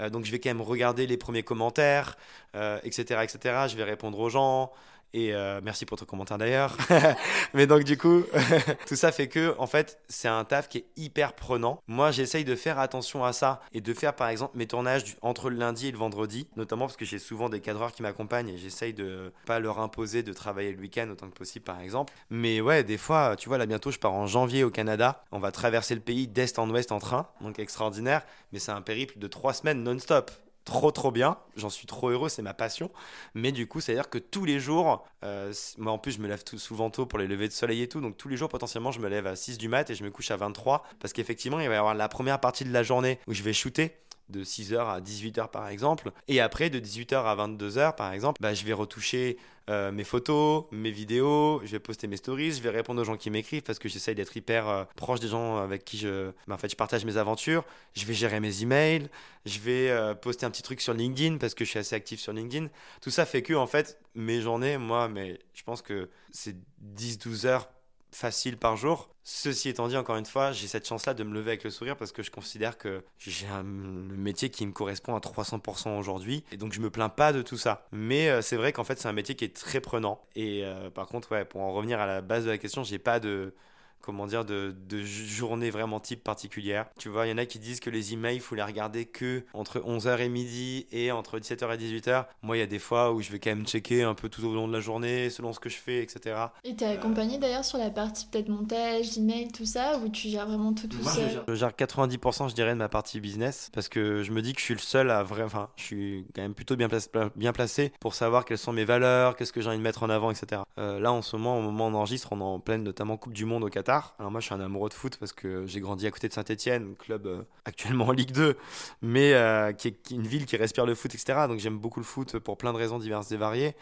[0.00, 2.16] Euh, donc, je vais quand même regarder les premiers commentaires,
[2.54, 3.38] etc., euh, etc.
[3.68, 4.72] Je vais répondre aux gens.
[5.12, 6.76] Et euh, merci pour ton commentaire d'ailleurs.
[7.54, 8.24] Mais donc du coup,
[8.86, 11.80] tout ça fait que en fait, c'est un taf qui est hyper prenant.
[11.86, 15.50] Moi, j'essaye de faire attention à ça et de faire par exemple mes tournages entre
[15.50, 18.58] le lundi et le vendredi, notamment parce que j'ai souvent des cadreurs qui m'accompagnent et
[18.58, 22.12] j'essaye de pas leur imposer de travailler le week-end autant que possible par exemple.
[22.30, 25.24] Mais ouais, des fois, tu vois, là bientôt, je pars en janvier au Canada.
[25.32, 28.22] On va traverser le pays d'est en ouest en train, donc extraordinaire.
[28.52, 30.30] Mais c'est un périple de trois semaines non-stop
[30.66, 32.90] trop trop bien, j'en suis trop heureux, c'est ma passion.
[33.34, 36.44] Mais du coup, c'est-à-dire que tous les jours, euh, moi en plus je me lève
[36.44, 38.90] tout, souvent tôt pour les levées de soleil et tout, donc tous les jours potentiellement
[38.90, 41.60] je me lève à 6 du mat et je me couche à 23 parce qu'effectivement
[41.60, 43.96] il va y avoir la première partie de la journée où je vais shooter
[44.28, 46.10] de 6h à 18h par exemple.
[46.28, 50.66] Et après, de 18h à 22h par exemple, bah, je vais retoucher euh, mes photos,
[50.70, 53.80] mes vidéos, je vais poster mes stories, je vais répondre aux gens qui m'écrivent parce
[53.80, 56.76] que j'essaye d'être hyper euh, proche des gens avec qui je, bah, en fait, je
[56.76, 57.64] partage mes aventures.
[57.94, 59.08] Je vais gérer mes emails,
[59.44, 62.20] je vais euh, poster un petit truc sur LinkedIn parce que je suis assez actif
[62.20, 62.68] sur LinkedIn.
[63.00, 66.56] Tout ça fait que, en fait, mes journées, moi, mais je pense que c'est
[66.96, 67.68] 10-12 heures
[68.16, 69.10] facile par jour.
[69.24, 71.96] Ceci étant dit, encore une fois, j'ai cette chance-là de me lever avec le sourire
[71.96, 76.44] parce que je considère que j'ai un métier qui me correspond à 300% aujourd'hui.
[76.52, 77.86] Et donc, je me plains pas de tout ça.
[77.92, 80.22] Mais euh, c'est vrai qu'en fait, c'est un métier qui est très prenant.
[80.34, 82.98] Et euh, par contre, ouais, pour en revenir à la base de la question, j'ai
[82.98, 83.52] pas de
[84.00, 86.86] comment dire, de, de journée vraiment type particulière.
[86.98, 89.04] Tu vois, il y en a qui disent que les emails, il faut les regarder
[89.04, 92.26] que entre 11h et midi et entre 17h et 18h.
[92.42, 94.44] Moi, il y a des fois où je vais quand même checker un peu tout
[94.44, 96.36] au long de la journée, selon ce que je fais, etc.
[96.64, 100.46] Et t'es accompagné d'ailleurs sur la partie peut-être montage, email, tout ça, ou tu gères
[100.46, 103.20] vraiment tout tout Moi, seul je gère, je gère 90% je dirais de ma partie
[103.20, 105.82] business parce que je me dis que je suis le seul à vrai enfin je
[105.82, 109.52] suis quand même plutôt bien placé, bien placé pour savoir quelles sont mes valeurs qu'est-ce
[109.52, 111.86] que j'ai envie de mettre en avant etc Euh, là en ce moment au moment
[111.86, 114.40] où on enregistre on est en pleine notamment Coupe du Monde au Qatar alors moi
[114.40, 117.26] je suis un amoureux de foot parce que j'ai grandi à côté de Saint-Etienne club
[117.26, 118.56] euh, actuellement en Ligue 2
[119.02, 122.04] mais euh, qui, est, une ville qui respire le foot etc donc j'aime beaucoup le
[122.04, 123.74] foot pour plein de raisons diverses et variées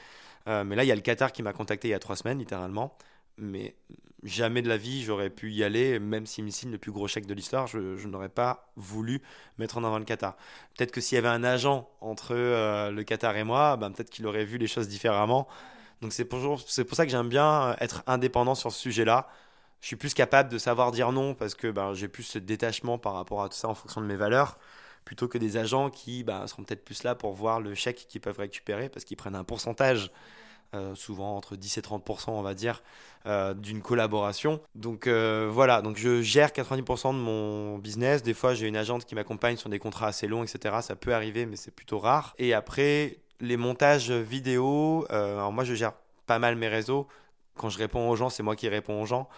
[0.46, 2.16] Euh, mais là il y a le Qatar qui m'a contacté il y a trois
[2.16, 2.98] semaines littéralement
[3.38, 3.76] mais
[4.22, 7.08] jamais de la vie j'aurais pu y aller, même s'il me signe le plus gros
[7.08, 9.22] chèque de l'histoire, je, n'aurais pas voulu
[9.58, 10.36] mettre en avant le Qatar.
[10.76, 14.26] Peut-être que s'il y avait un agent entre le Qatar et moi, ben, peut-être qu'il
[14.26, 15.48] aurait vu les choses différemment.
[16.00, 19.28] Donc c'est pour ça que j'aime bien être indépendant sur ce sujet-là.
[19.85, 22.97] Je suis plus capable de savoir dire non parce que ben, j'ai plus ce détachement
[22.97, 24.57] par rapport à tout ça en fonction de mes valeurs
[25.05, 28.23] plutôt que des agents qui ben, seront peut-être plus là pour voir le chèque qu'ils
[28.23, 30.11] peuvent récupérer parce qu'ils prennent un pourcentage
[30.75, 32.83] euh, souvent entre 10 et 30% on va dire
[33.27, 34.59] euh, d'une collaboration.
[34.75, 35.83] Donc euh, voilà.
[35.83, 38.23] Donc je gère 90% de mon business.
[38.23, 41.12] Des fois j'ai une agente qui m'accompagne sur des contrats assez longs etc ça peut
[41.12, 42.35] arriver mais c'est plutôt rare.
[42.38, 45.92] Et après les montages vidéo alors moi je gère
[46.27, 47.07] pas mal mes réseaux.
[47.55, 49.29] Quand je réponds aux gens c'est moi qui réponds aux gens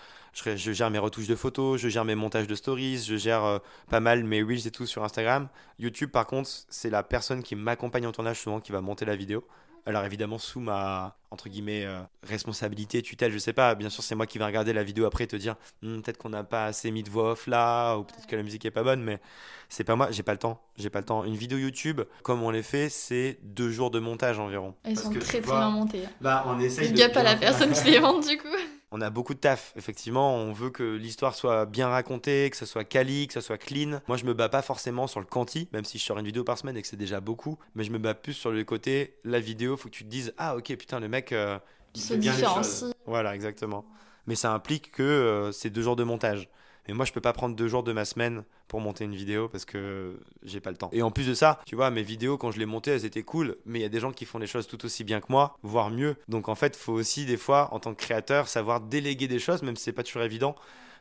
[0.45, 3.45] je, je gère mes retouches de photos je gère mes montages de stories je gère
[3.45, 3.59] euh,
[3.91, 7.57] pas mal mes reels et tout sur Instagram YouTube par contre c'est la personne qui
[7.57, 9.45] m'accompagne en tournage souvent qui va monter la vidéo
[9.87, 13.75] alors évidemment sous ma entre guillemets euh, responsabilité, tutelle, je sais pas.
[13.75, 16.19] Bien sûr, c'est moi qui vais regarder la vidéo après et te dire Hm, peut-être
[16.19, 18.71] qu'on n'a pas assez mis de voix off là ou peut-être que la musique est
[18.71, 19.21] pas bonne, mais
[19.69, 20.11] c'est pas moi.
[20.11, 20.61] J'ai pas le temps.
[20.77, 21.25] J'ai pas le temps.
[21.25, 24.75] Une vidéo YouTube, comme on les fait, c'est deux jours de montage environ.
[24.83, 26.05] Elles Parce sont que très très bien montées.
[26.21, 26.91] Bah, on essaye.
[26.91, 28.49] Big up à la personne qui les vend du coup.
[28.97, 30.37] On a beaucoup de taf, effectivement.
[30.37, 34.01] On veut que l'histoire soit bien racontée, que ce soit quali, que ce soit clean.
[34.09, 36.45] Moi, je me bats pas forcément sur le quanti, même si je sors une vidéo
[36.45, 37.59] par semaine et que c'est déjà beaucoup.
[37.75, 40.33] Mais je me bats plus sur le côté, la vidéo, faut que tu te dises,
[40.39, 41.59] ah ok, putain, le mec, euh,
[41.95, 42.91] il Se différencie.
[43.05, 43.85] Voilà, exactement.
[44.27, 46.49] Mais ça implique que euh, c'est deux jours de montage.
[46.89, 49.49] Mais moi, je peux pas prendre deux jours de ma semaine pour monter une vidéo
[49.49, 50.91] parce que j'ai pas le temps.
[50.93, 53.23] Et en plus de ça, tu vois, mes vidéos, quand je les montais, elles étaient
[53.23, 55.27] cool, mais il y a des gens qui font les choses tout aussi bien que
[55.29, 56.17] moi, voire mieux.
[56.29, 59.63] Donc en fait, faut aussi, des fois, en tant que créateur, savoir déléguer des choses,
[59.63, 60.55] même si c'est pas toujours évident.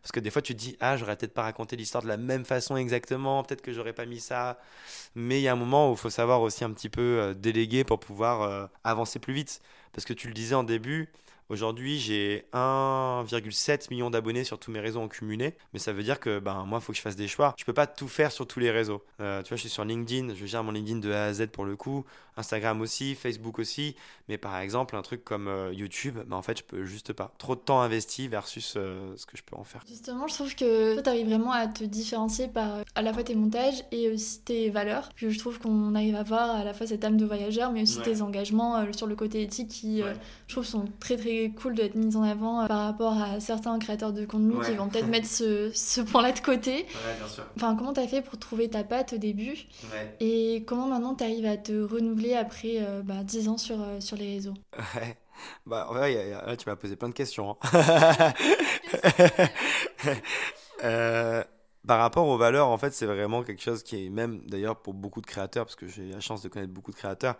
[0.06, 2.17] Parce que des fois, tu te dis, ah, j'aurais peut-être pas raconté l'histoire de la
[2.17, 4.60] même façon exactement, peut-être que j'aurais pas mis ça.
[5.15, 7.34] Mais il y a un moment où il faut savoir aussi un petit peu euh,
[7.34, 9.62] déléguer pour pouvoir euh, avancer plus vite.
[9.93, 11.10] Parce que tu le disais en début,
[11.50, 16.20] Aujourd'hui, j'ai 1,7 million d'abonnés sur tous mes réseaux en cumulé, mais ça veut dire
[16.20, 17.54] que ben moi, il faut que je fasse des choix.
[17.58, 19.04] Je peux pas tout faire sur tous les réseaux.
[19.22, 21.48] Euh, tu vois, je suis sur LinkedIn, je gère mon LinkedIn de A à Z
[21.52, 22.04] pour le coup,
[22.38, 23.96] Instagram aussi, Facebook aussi,
[24.28, 27.32] mais par exemple, un truc comme euh, YouTube, ben en fait, je peux juste pas.
[27.38, 29.84] Trop de temps investi versus euh, ce que je peux en faire.
[29.88, 33.24] Justement, je trouve que toi, t'arrives vraiment à te différencier par euh, à la fois
[33.24, 35.10] tes montages et aussi tes valeurs.
[35.16, 37.84] Que je trouve qu'on arrive à voir à la fois cette âme de voyageur, mais
[37.84, 38.04] aussi Ouais.
[38.04, 40.14] tes engagements sur le côté éthique qui, Ouais.
[40.48, 43.78] je trouve, sont très très cool d'être mis en avant euh, par rapport à certains
[43.80, 44.65] créateurs de contenu Ouais.
[44.65, 46.71] qui vont peut-être mettre ce, ce point-là de côté.
[46.78, 47.43] Ouais, bien sûr.
[47.56, 49.58] Enfin, comment t'as fait pour trouver ta patte au début
[49.91, 50.15] Ouais.
[50.19, 54.17] et comment maintenant t'arrives à te renouveler après euh, bah, 10 ans sur, euh, sur
[54.17, 54.54] les réseaux?
[54.95, 55.17] Ouais.
[55.65, 57.58] Bah, ouais, y a- y a- là, tu m'as posé plein de questions.
[57.74, 58.34] hein.
[60.84, 61.43] Euh,
[61.88, 64.93] par rapport aux valeurs, en fait, c'est vraiment quelque chose qui est même, d'ailleurs, pour
[64.93, 67.36] beaucoup de créateurs, parce que j'ai la chance de connaître beaucoup de créateurs,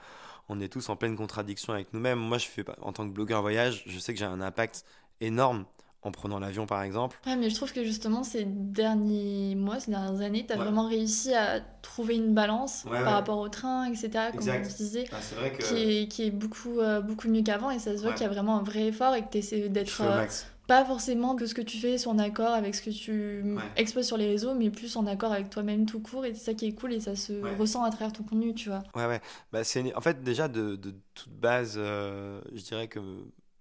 [0.50, 2.20] on est tous en pleine contradiction avec nous-mêmes.
[2.20, 4.86] Moi, je fais, en tant que blogueur voyage, je sais que j'ai un impact
[5.22, 5.66] énorme
[6.02, 7.18] en prenant l'avion, par exemple.
[7.26, 10.64] Ouais, mais je trouve que justement, ces derniers mois, ces dernières années, t'as Ouais.
[10.64, 13.10] vraiment réussi à trouver une balance Ouais, par ouais.
[13.14, 14.10] rapport au train, etc.
[14.30, 14.68] Comme Exact.
[14.78, 15.06] disait.
[15.22, 18.14] c'est vrai Qui est, qui est beaucoup, euh, beaucoup mieux qu'avant et ça se voit
[18.14, 20.26] qu'il y a vraiment un vrai effort et que tu essaies d'être euh.
[20.68, 23.64] Pas forcément que ce que tu fais soit en accord avec ce que tu Ouais.
[23.76, 26.54] exposes sur les réseaux, mais plus en accord avec toi-même tout court et c'est ça
[26.54, 27.56] qui est cool et ça se Ouais.
[27.56, 28.84] ressent à travers ton contenu, tu vois.
[28.96, 29.22] Ouais, ouais.
[29.52, 33.00] Bah, c'est En fait, déjà, de, de toute base, euh, je dirais que,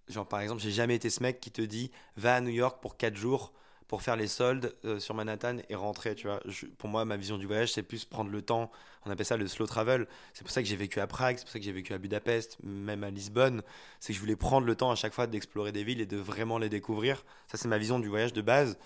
[0.09, 2.81] genre, par exemple, j'ai jamais été ce mec qui te dit va à New York
[2.81, 3.53] pour 4 jours
[3.89, 6.41] pour faire les soldes euh, sur Manhattan et rentrer, tu vois.
[6.79, 8.71] Pour moi, ma vision du voyage, c'est plus prendre le temps.
[9.05, 10.07] On appelle ça le slow travel.
[10.33, 11.99] C'est pour ça que j'ai vécu à Prague, c'est pour ça que j'ai vécu à
[11.99, 13.63] Budapest, même à Lisbonne.
[14.01, 16.17] C'est que je voulais prendre le temps à chaque fois d'explorer des villes et de
[16.17, 17.25] vraiment les découvrir.
[17.47, 18.79] Ça, c'est ma vision du voyage de base.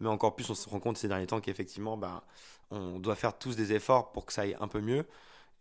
[0.00, 2.24] Mais encore plus, on se rend compte ces derniers temps qu'effectivement, bah,
[2.70, 5.06] on doit faire tous des efforts pour que ça aille un peu mieux.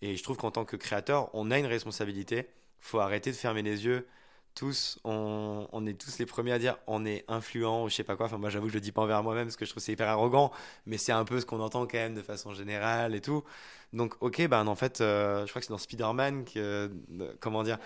[0.01, 2.49] Et je trouve qu'en tant que créateur, on a une responsabilité.
[2.79, 4.07] faut arrêter de fermer les yeux.
[4.53, 8.15] Tous, on, est tous les premiers à dire on est influent ou je sais pas
[8.15, 8.25] quoi.
[8.25, 9.93] Enfin, moi, j'avoue que je le dis pas envers moi-même parce que je trouve c'est
[9.93, 10.51] hyper arrogant,
[10.85, 13.43] mais c'est un peu ce qu'on entend quand même de façon générale et tout.
[13.93, 17.63] Donc, ok, ben en fait, euh, je crois que c'est dans Spider-Man que, euh, comment
[17.63, 17.77] dire,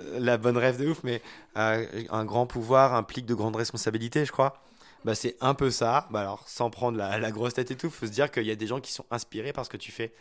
[0.00, 1.22] euh, la bonne rêve de ouf, mais
[1.54, 4.62] un grand pouvoir implique de grandes responsabilités, je crois.
[5.04, 6.08] bah, c'est un peu ça.
[6.10, 8.50] Bah, alors, sans prendre la, la grosse tête et tout, faut se dire qu'il y
[8.50, 10.12] a des gens qui sont inspirés par ce que tu fais.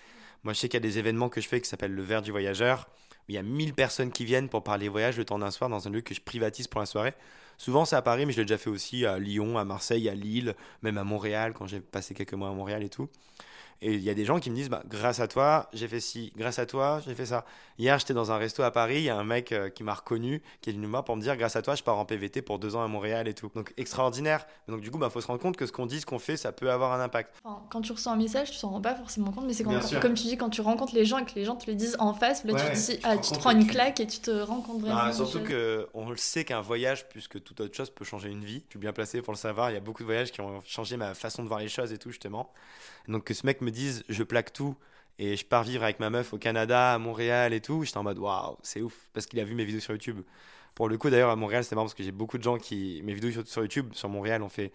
[0.43, 2.21] Moi, je sais qu'il y a des événements que je fais qui s'appellent le verre
[2.21, 2.87] du voyageur.
[3.27, 5.87] Il y a 1000 personnes qui viennent pour parler voyage le temps d'un soir dans
[5.87, 7.13] un lieu que je privatise pour la soirée.
[7.57, 10.15] Souvent, c'est à Paris, mais je l'ai déjà fait aussi à Lyon, à Marseille, à
[10.15, 13.07] Lille, même à Montréal, quand j'ai passé quelques mois à Montréal et tout.
[13.83, 15.99] Et il y a des gens qui me disent, bah, grâce à toi, j'ai fait
[15.99, 17.45] ci, grâce à toi, j'ai fait ça.
[17.79, 19.95] Hier, j'étais dans un resto à Paris, il y a un mec euh, qui m'a
[19.95, 22.05] reconnu, qui est venu me voir pour me dire, grâce à toi, je pars en
[22.05, 23.49] PVT pour deux ans à Montréal et tout.
[23.55, 24.45] Donc, extraordinaire.
[24.67, 26.19] Donc, du coup, il bah, faut se rendre compte que ce qu'on dit, ce qu'on
[26.19, 27.33] fait, ça peut avoir un impact.
[27.43, 29.99] Enfin, quand tu reçois un message, tu t'en rends pas forcément compte, mais c'est quand,
[29.99, 31.95] comme tu dis, quand tu rencontres les gens et que les gens te le disent
[31.97, 34.05] en face, là, Ouais, tu te dis, tu ah, tu te prends une claque et
[34.05, 34.99] tu te rends compte vraiment.
[35.01, 35.47] Ah, surtout choses.
[35.47, 38.61] que on le sait qu'un voyage, plus que toute autre chose, peut changer une vie.
[38.67, 39.71] Je suis bien placé pour le savoir.
[39.71, 41.91] Il y a beaucoup de voyages qui ont changé ma façon de voir les choses
[41.91, 42.51] et tout, justement.
[43.07, 44.75] Donc que ce mec me dise, je plaque tout
[45.19, 48.03] et je pars vivre avec ma meuf au Canada, à Montréal et tout, j'étais en
[48.03, 50.21] mode waouh, c'est ouf, parce qu'il a vu mes vidéos sur YouTube.
[50.75, 53.01] Pour le coup, d'ailleurs, à Montréal, c'est marrant parce que j'ai beaucoup de gens qui.
[53.03, 54.71] Mes vidéos sur YouTube, sur Montréal, ont fait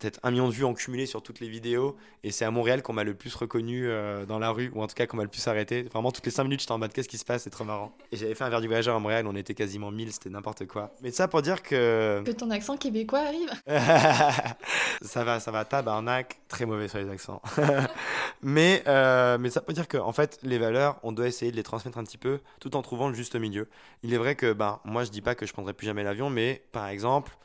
[0.00, 1.96] peut-être un million de vues en cumulé sur toutes les vidéos.
[2.24, 4.86] Et c'est à Montréal qu'on m'a le plus reconnu euh, dans la rue, ou en
[4.86, 5.82] tout cas qu'on m'a le plus arrêté.
[5.82, 7.92] Vraiment, toutes les 5 minutes, j'étais en mode qu'est-ce qui se passe, c'est trop marrant.
[8.10, 10.66] Et j'avais fait un verre du voyageur à Montréal, on était quasiment 1000, c'était n'importe
[10.66, 10.92] quoi.
[11.02, 12.22] Mais ça pour dire que.
[12.24, 13.50] Que ton accent québécois arrive.
[15.02, 17.42] ça va, ça va, tabarnak, très mauvais sur les accents.
[18.42, 21.56] mais, euh, mais ça peut dire que, en fait, les valeurs, on doit essayer de
[21.56, 23.68] les transmettre un petit peu tout en trouvant le juste milieu.
[24.02, 26.30] Il est vrai que, ben, moi, je dis pas que je prendrai plus jamais l'avion,
[26.30, 27.36] mais par exemple,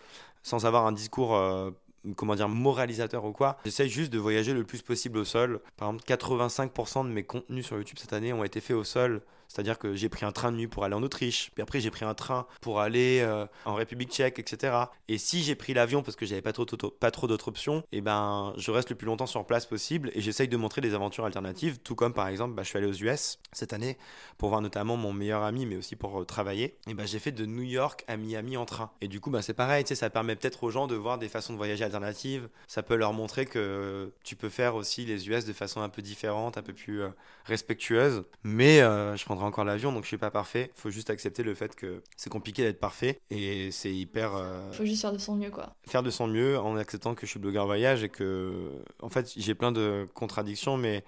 [0.42, 1.36] sans avoir un discours.
[1.36, 1.72] euh,
[2.16, 5.60] comment dire moralisateur ou quoi j'essaye juste de voyager le plus possible au sol.
[5.78, 9.22] Par exemple 85% de mes contenus sur YouTube cette année ont été faits au sol
[9.48, 11.92] c'est-à-dire que j'ai pris un train de nuit pour aller en Autriche, puis après j'ai
[11.92, 14.76] pris un train pour aller euh, en République tchèque, etc.
[15.08, 18.02] Et si j'ai pris l'avion parce que j'avais pas trop, pas trop d'autres options, et
[18.02, 21.26] ben je reste le plus longtemps sur place possible et j'essaye de montrer des aventures
[21.26, 23.98] alternatives, tout comme par exemple bah, je suis allé aux US cette année
[24.38, 26.78] pour voir notamment mon meilleur ami, mais aussi pour euh, travailler.
[26.88, 28.92] Et ben j'ai fait de New York à Miami en train.
[29.02, 31.54] Et du coup bah, c'est pareil, ça permet peut-être aux gens de voir des façons
[31.54, 32.50] de voyager alternatives.
[32.68, 36.02] Ça peut leur montrer que tu peux faire aussi les US de façon un peu
[36.02, 37.10] différente, un peu plus euh,
[37.46, 38.24] respectueuse.
[38.44, 40.72] Mais je prendrai encore l'avion, donc je suis pas parfait.
[40.76, 44.86] Faut juste accepter le fait que c'est compliqué d'être parfait et c'est hyper euh, Faut
[44.86, 45.76] juste faire de son mieux, quoi.
[45.88, 48.72] faire de son mieux en acceptant que je suis blogueur voyage et que
[49.02, 51.04] en fait j'ai plein de contradictions mais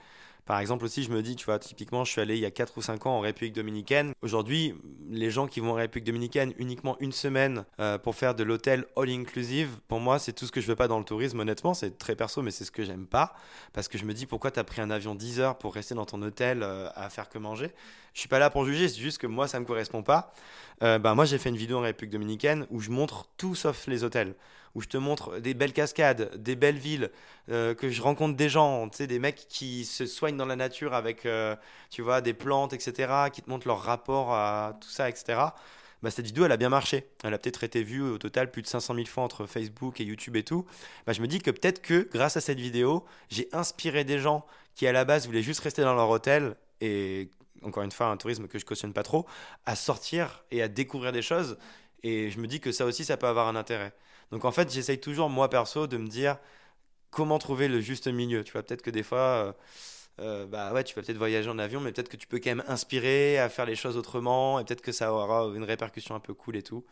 [0.47, 2.51] par exemple aussi je me dis tu vois typiquement je suis allé il y a
[2.51, 4.13] 4 ou 5 ans en République Dominicaine.
[4.21, 4.73] Aujourd'hui
[5.10, 8.86] les gens qui vont en République Dominicaine uniquement une semaine euh, pour faire de l'hôtel
[8.95, 11.73] all inclusive pour moi c'est tout ce que je veux pas dans le tourisme honnêtement.
[11.73, 13.36] C'est très perso mais c'est ce que j'aime pas.
[13.73, 16.05] Parce que je me dis pourquoi t'as pris un avion 10 heures pour rester dans
[16.05, 17.71] ton hôtel euh, à faire que manger?
[18.13, 20.33] Je suis pas là pour juger c'est juste que moi ça me correspond pas.
[20.81, 23.86] Euh, bah, moi j'ai fait une vidéo en République Dominicaine où je montre tout sauf
[23.88, 24.33] les hôtels
[24.77, 27.09] où je te montre des belles cascades, des belles villes,
[27.49, 30.55] euh, que je rencontre des gens, tu sais, des mecs qui se soignent dans la
[30.55, 31.55] nature avec, euh,
[31.89, 35.39] tu vois, des plantes, etc., qui te montrent leur rapport à tout ça, etc.
[36.03, 37.07] Bah, cette vidéo, elle a bien marché.
[37.23, 40.03] Elle a peut-être été vue au total plus de 500 000 fois entre Facebook et
[40.03, 40.63] YouTube et tout.
[41.07, 44.45] Bah, je me dis que peut-être que grâce à cette vidéo, j'ai inspiré des gens
[44.75, 47.31] qui à la base voulaient juste rester dans leur hôtel et
[47.63, 49.25] encore une fois un tourisme que je cautionne pas trop,
[49.65, 51.57] à sortir et à découvrir des choses.
[52.03, 53.91] Et je me dis que ça aussi, ça peut avoir un intérêt.
[54.31, 56.37] Donc en fait, j'essaye toujours, moi perso, de me dire
[57.11, 58.43] comment trouver le juste milieu.
[58.43, 59.53] Tu vois, peut-être que des fois, euh,
[60.19, 62.49] euh, bah ouais, tu vas peut-être voyager en avion, mais peut-être que tu peux quand
[62.49, 66.19] même inspirer à faire les choses autrement, et peut-être que ça aura une répercussion un
[66.19, 66.85] peu cool et tout.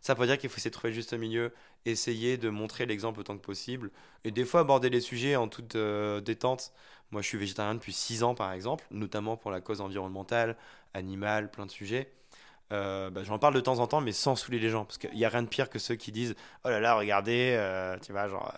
[0.00, 1.52] Ça veut dire qu'il faut essayer de trouver le juste milieu,
[1.84, 3.90] essayer de montrer l'exemple autant que possible,
[4.24, 6.72] et des fois aborder les sujets en toute euh, détente.
[7.10, 10.56] Moi, je suis végétarien depuis 6 ans, par exemple, notamment pour la cause environnementale,
[10.94, 12.10] animale, plein de sujets.
[12.72, 15.12] Euh, bah, j'en parle de temps en temps, mais sans saouler les gens, parce qu'il
[15.14, 18.12] n'y a rien de pire que ceux qui disent Oh là là, regardez, euh, tu
[18.12, 18.52] vois, genre,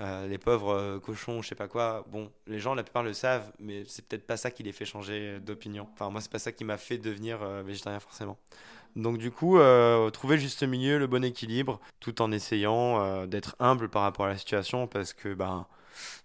[0.00, 2.04] euh, les pauvres euh, cochons, je sais pas quoi.
[2.10, 4.84] Bon, les gens, la plupart le savent, mais c'est peut-être pas ça qui les fait
[4.84, 5.88] changer d'opinion.
[5.94, 8.36] Enfin, moi, c'est pas ça qui m'a fait devenir végétarien, forcément.
[8.96, 9.58] Donc, du coup,
[10.12, 14.28] trouver le juste milieu, le bon équilibre, tout en essayant d'être humble par rapport à
[14.28, 15.66] la situation, parce que, ben,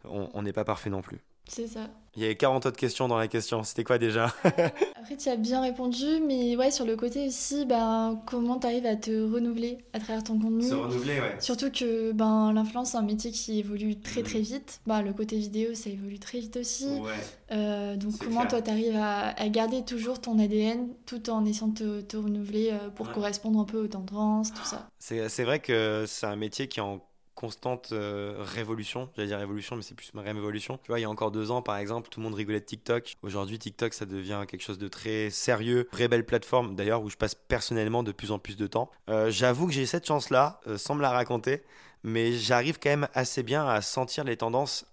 [0.06, 1.20] on n'est pas parfait non plus.
[1.50, 1.90] C'est ça.
[2.16, 3.64] Il y avait 40 autres questions dans la question.
[3.64, 8.20] C'était quoi déjà Après, tu as bien répondu, mais ouais, sur le côté aussi, ben,
[8.26, 10.72] comment tu arrives à te renouveler à travers ton contenu?
[10.74, 11.36] Renouveler, ouais.
[11.40, 14.82] Surtout que ben, l'influence, c'est un métier qui évolue très très vite.
[14.88, 16.88] Ben, le côté vidéo, ça évolue très vite aussi.
[16.88, 17.14] Ouais.
[17.52, 18.50] Euh, donc comment clair.
[18.50, 22.18] toi, tu arrives à, à garder toujours ton ADN tout en essayant de te, te
[22.18, 23.14] renouveler euh, pour Ouais.
[23.14, 24.88] correspondre un peu aux tendances, tout ça?
[25.00, 27.00] C'est c'est vrai que c'est un métier qui est en
[27.40, 29.10] constante euh, révolution.
[29.16, 30.78] J'allais dire révolution, mais c'est plus une révolution.
[30.84, 32.66] Tu vois, il y a encore deux ans, par exemple, tout le monde rigolait de
[32.66, 33.16] TikTok.
[33.24, 37.16] Aujourd'hui, TikTok, ça devient quelque chose de très sérieux, vraie belle plateforme, d'ailleurs, où je
[37.16, 38.92] passe personnellement de plus en plus de temps.
[39.10, 41.64] Euh, J'avoue que j'ai cette chance-là, euh, sans me la raconter,
[42.04, 44.86] mais j'arrive quand même assez bien à sentir les tendances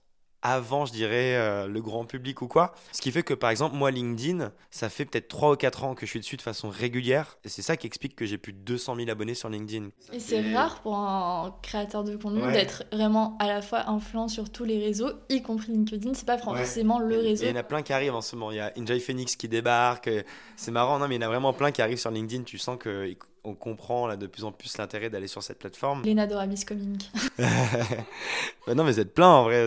[0.52, 2.74] avant, je dirais, euh, le grand public ou quoi.
[2.92, 5.94] Ce qui fait que, par exemple, moi, LinkedIn, ça fait peut-être 3 ou 4 ans
[5.94, 7.38] que je suis dessus de façon régulière.
[7.44, 9.88] Et c'est ça qui explique que j'ai plus de 200 000 abonnés sur LinkedIn.
[10.12, 14.50] Et c'est rare pour un créateur de contenu d'être vraiment à la fois influent sur
[14.50, 16.14] tous les réseaux, y compris LinkedIn.
[16.14, 17.44] C'est pas forcément le réseau.
[17.44, 18.52] Il y en a plein qui arrivent en ce moment.
[18.52, 20.08] Il y a Enjoy Phoenix qui débarque.
[20.56, 22.44] C'est marrant, non, mais il y en a vraiment plein qui arrivent sur LinkedIn.
[22.44, 26.02] Tu sens que on comprend là, de plus en plus l'intérêt d'aller sur cette plateforme.
[26.04, 26.98] Lena Doramis Coming.
[27.38, 29.64] bah non, mais vous êtes plein en vrai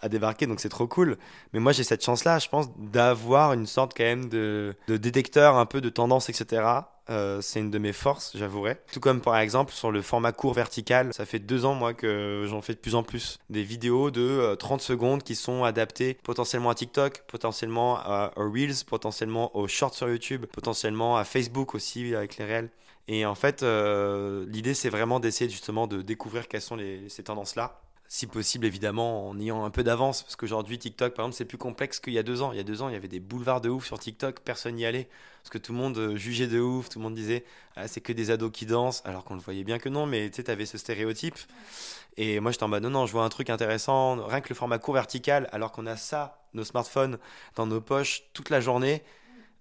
[0.00, 1.16] à, débarquer, donc c'est trop cool.
[1.52, 5.56] Mais moi, j'ai cette chance-là, je pense, d'avoir une sorte quand même de, de, détecteur
[5.56, 6.62] un peu de tendance, etc.
[7.10, 8.76] Euh, c'est une de mes forces, j'avouerai.
[8.92, 12.46] Tout comme par exemple sur le format court vertical, ça fait deux ans moi que
[12.48, 13.38] j'en fais de plus en plus.
[13.50, 18.84] Des vidéos de 30 euh, secondes qui sont adaptées potentiellement à TikTok, potentiellement à, Reels,
[18.86, 22.70] potentiellement aux shorts sur YouTube, potentiellement à Facebook aussi avec les réels.
[23.08, 27.80] Et en fait, euh, l'idée, c'est vraiment d'essayer justement de découvrir quelles sont ces tendances-là.
[28.12, 30.24] Si possible, évidemment, en ayant un peu d'avance.
[30.24, 32.50] Parce qu'aujourd'hui, TikTok, par exemple, c'est plus complexe qu'il y a deux ans.
[32.50, 34.74] Il y a deux ans, il y avait des boulevards de ouf sur TikTok, personne
[34.74, 35.08] n'y allait.
[35.42, 37.44] Parce que tout le monde euh, jugeait de ouf, tout le monde disait
[37.76, 40.28] ah, c'est que des ados qui dansent, alors qu'on le voyait bien que non, mais
[40.28, 41.36] tu sais, avais ce stéréotype.
[42.16, 44.56] Et moi, j'étais en mode non, non, je vois un truc intéressant, rien que le
[44.56, 47.16] format court vertical, alors qu'on a ça, nos smartphones,
[47.54, 49.04] dans nos poches toute la journée.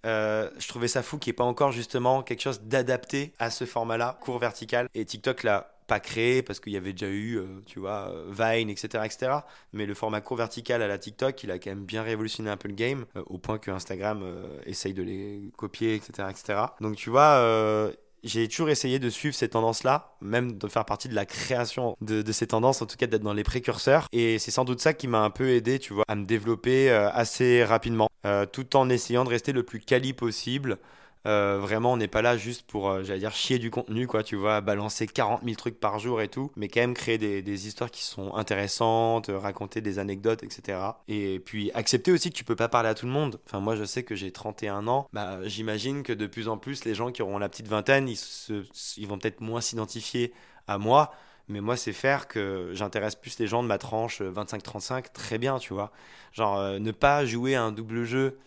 [0.08, 3.52] Euh, je trouvais ça fou qu'il n'y ait pas encore justement quelque chose d'adapté à
[3.52, 4.90] ce format-là, court vertical.
[4.96, 8.32] Et TikTok l'a pas créé parce qu'il y avait déjà eu, euh, tu vois, euh,
[8.32, 9.32] Vine, etc., etc.
[9.73, 12.58] Mais le format court vertical à la TikTok, il a quand même bien révolutionné un
[12.58, 14.23] peu le game, au point que Instagram
[14.65, 16.60] essaye de les copier, etc., etc.
[16.80, 17.91] Donc tu vois
[18.23, 22.32] j'ai toujours essayé de suivre ces tendances-là, même de faire partie de la création de,
[22.32, 24.08] ces tendances, en tout cas d'être dans les précurseurs.
[24.12, 26.89] Et c'est sans doute ça qui m'a un peu aidé, tu vois, à me développer
[26.89, 30.78] euh, assez rapidement, euh, tout en essayant de rester le plus quali possible
[31.26, 34.24] euh, vraiment, on n'est pas là juste pour, euh, j'allais dire, chier du contenu, quoi,
[34.24, 37.68] tu vois, balancer 40 000 trucs par jour et tout, mais quand même créer des,
[37.68, 40.80] histoires qui sont intéressantes, euh, raconter des anecdotes, etc.
[41.10, 43.40] Et puis accepter aussi que tu peux pas parler à tout le monde.
[43.46, 46.86] Enfin, moi, je sais que j'ai 31 ans, bah, j'imagine que de plus en plus,
[46.86, 50.34] les gens qui auront la petite vingtaine, ils, vont peut-être moins s'identifier
[50.68, 51.12] à moi.
[51.50, 55.58] Mais moi, c'est faire que j'intéresse plus les gens de ma tranche 25-35, très bien,
[55.58, 55.92] tu vois.
[56.32, 58.38] Genre, ne pas jouer à un double jeu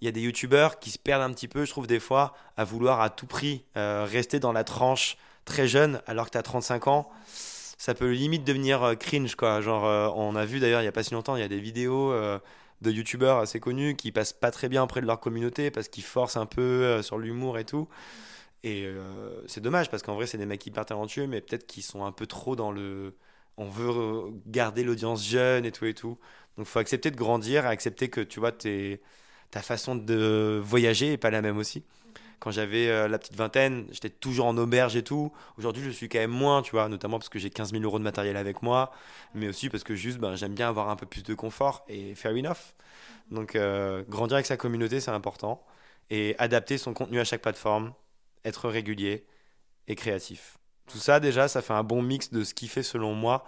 [0.00, 2.34] il y a des youtubeurs qui se perdent un petit peu, je trouve, des fois,
[2.56, 6.38] à vouloir à tout prix euh, rester dans la tranche très jeune alors que tu
[6.38, 7.10] as 35 ans.
[7.78, 9.60] Ça peut limite devenir euh, cringe, quoi.
[9.60, 11.48] Genre, euh, on a vu d'ailleurs, il n'y a pas si longtemps, il y a
[11.48, 12.12] des vidéos
[12.80, 16.04] de youtubeurs assez connus qui passent pas très bien auprès de leur communauté parce qu'ils
[16.04, 17.88] forcent un peu sur l'humour et tout.
[18.62, 18.88] Et
[19.46, 22.12] c'est dommage parce qu'en vrai, c'est des mecs hyper talentueux, mais peut-être qu'ils sont un
[22.12, 23.16] peu trop dans le.
[23.56, 26.18] On veut garder l'audience jeune et tout et tout.
[26.56, 29.00] Donc, faut accepter de grandir, accepter que tu vois, es
[29.50, 31.84] ta façon de voyager est pas la même aussi.
[32.40, 35.32] Quand j'avais euh, la petite vingtaine, j'étais toujours en auberge et tout.
[35.58, 37.98] Aujourd'hui, je suis quand même moins, tu vois, notamment parce que j'ai 15 000 euros
[37.98, 38.92] de matériel avec moi,
[39.34, 42.14] mais aussi parce que juste, ben, j'aime bien avoir un peu plus de confort et
[42.14, 42.74] fair enough.
[43.30, 45.64] Donc, euh, grandir avec sa communauté, c'est important.
[46.10, 47.92] Et adapter son contenu à chaque plateforme,
[48.44, 49.26] être régulier
[49.88, 50.58] et créatif.
[50.86, 53.44] Tout ça, déjà, ça fait un bon mix de ce qui fait, selon moi,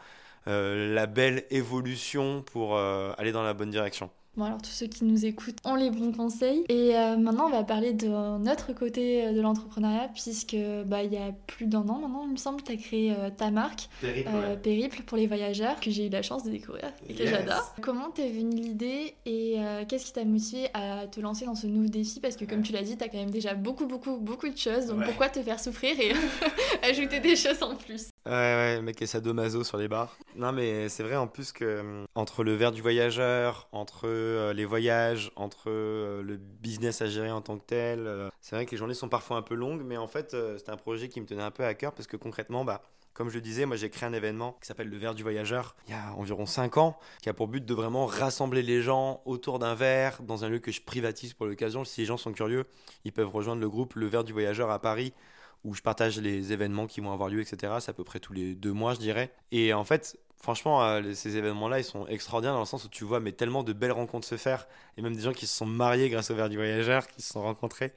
[0.49, 4.11] euh, la belle évolution pour aller dans la bonne direction.
[4.41, 6.65] Bon, alors tous ceux qui nous écoutent ont les bons conseils.
[6.71, 11.13] Et euh, maintenant, on va parler de notre côté euh, de l'entrepreneuriat, puisque bah, il
[11.13, 13.91] y a plus d'un an maintenant, il me semble, tu as créé euh, ta marque
[14.63, 17.75] Périple, pour les voyageurs, que j'ai eu la chance de découvrir et que j'adore.
[17.83, 21.91] Comment t'es venue l'idée et qu'est-ce qui t'a motivé à te lancer dans ce nouveau
[21.91, 22.19] défi?
[22.19, 24.57] Parce que comme tu l'as dit, tu as quand même déjà beaucoup, beaucoup, beaucoup de
[24.57, 24.87] choses.
[24.87, 26.13] Donc pourquoi te faire souffrir et
[26.89, 28.09] ajouter des choses en plus?
[28.27, 30.15] Ouais, ouais, mec est sadomaso sur les bars.
[30.37, 34.53] Non, mais c'est vrai en plus que hum, entre le verre du voyageur, entre euh,
[34.53, 38.67] les voyages, entre euh, le business à gérer en tant que tel, euh, c'est vrai
[38.67, 41.21] que les journées sont parfois un peu longues, mais en fait, c'était un projet qui
[41.21, 42.83] me tenait un peu à cœur parce que concrètement, bah,
[43.15, 45.75] comme je le disais, moi j'ai créé un événement qui s'appelle le verre du voyageur
[45.89, 49.23] il y a environ 5 ans, qui a pour but de vraiment rassembler les gens
[49.25, 51.85] autour d'un verre dans un lieu que je privatise pour l'occasion.
[51.85, 52.67] Si les gens sont curieux,
[53.05, 55.13] ils peuvent rejoindre le groupe Le verre du voyageur à Paris
[55.65, 57.75] où je partage les événements qui vont avoir lieu, etc.
[57.81, 59.33] C'est à peu près tous les deux mois, je dirais.
[59.53, 63.05] Et en fait, franchement, euh, ces événements-là, ils sont extraordinaires dans le sens où tu
[63.05, 65.67] vois mais tellement de belles rencontres se faire, et même des gens qui se sont
[65.67, 67.93] mariés grâce au verre du voyageur, qui se sont rencontrés.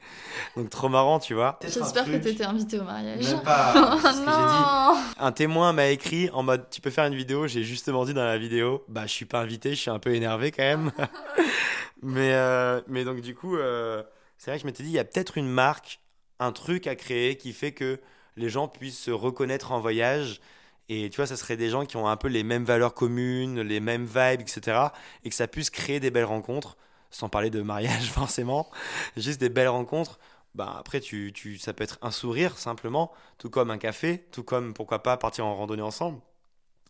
[0.57, 1.57] Donc trop marrant, tu vois.
[1.61, 3.25] J'espère que tu étais invité au mariage.
[3.25, 3.73] Même pas.
[4.03, 5.15] oh, dit.
[5.17, 7.47] Un témoin m'a écrit en mode, tu peux faire une vidéo?
[7.47, 10.13] J'ai justement dit dans la vidéo, bah je suis pas invité, je suis un peu
[10.13, 10.91] énervé quand même.
[12.01, 14.03] mais euh, mais donc du coup, euh,
[14.37, 16.01] c'est vrai que je m'étais dit, il y a peut-être une marque
[16.43, 17.99] un truc à créer qui fait que
[18.35, 20.41] les gens puissent se reconnaître en voyage.
[20.89, 23.61] Et tu vois, ça serait des gens qui ont un peu les mêmes valeurs communes,
[23.61, 24.87] les mêmes vibes, etc.
[25.23, 26.77] Et que ça puisse créer des belles rencontres,
[27.09, 28.69] sans parler de mariage forcément,
[29.17, 30.19] juste des belles rencontres.
[30.55, 34.43] Bah, après, tu, tu, ça peut être un sourire simplement, tout comme un café, tout
[34.43, 36.19] comme pourquoi pas partir en randonnée ensemble.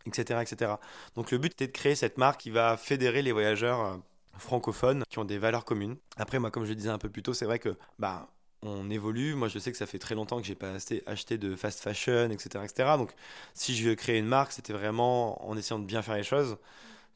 [0.06, 0.72] etc., etc.
[1.14, 3.96] Donc le but était de créer cette marque qui va fédérer les voyageurs euh,
[4.38, 5.96] francophones qui ont des valeurs communes.
[6.16, 8.28] Après, moi, comme je le disais un peu plus tôt, c'est vrai que bah,
[8.64, 9.34] on évolue.
[9.34, 10.72] Moi, je sais que ça fait très longtemps que j'ai pas
[11.06, 12.96] acheté de fast fashion, etc., etc.
[12.98, 13.12] Donc,
[13.54, 16.56] si je veux créer une marque, c'était vraiment en essayant de bien faire les choses.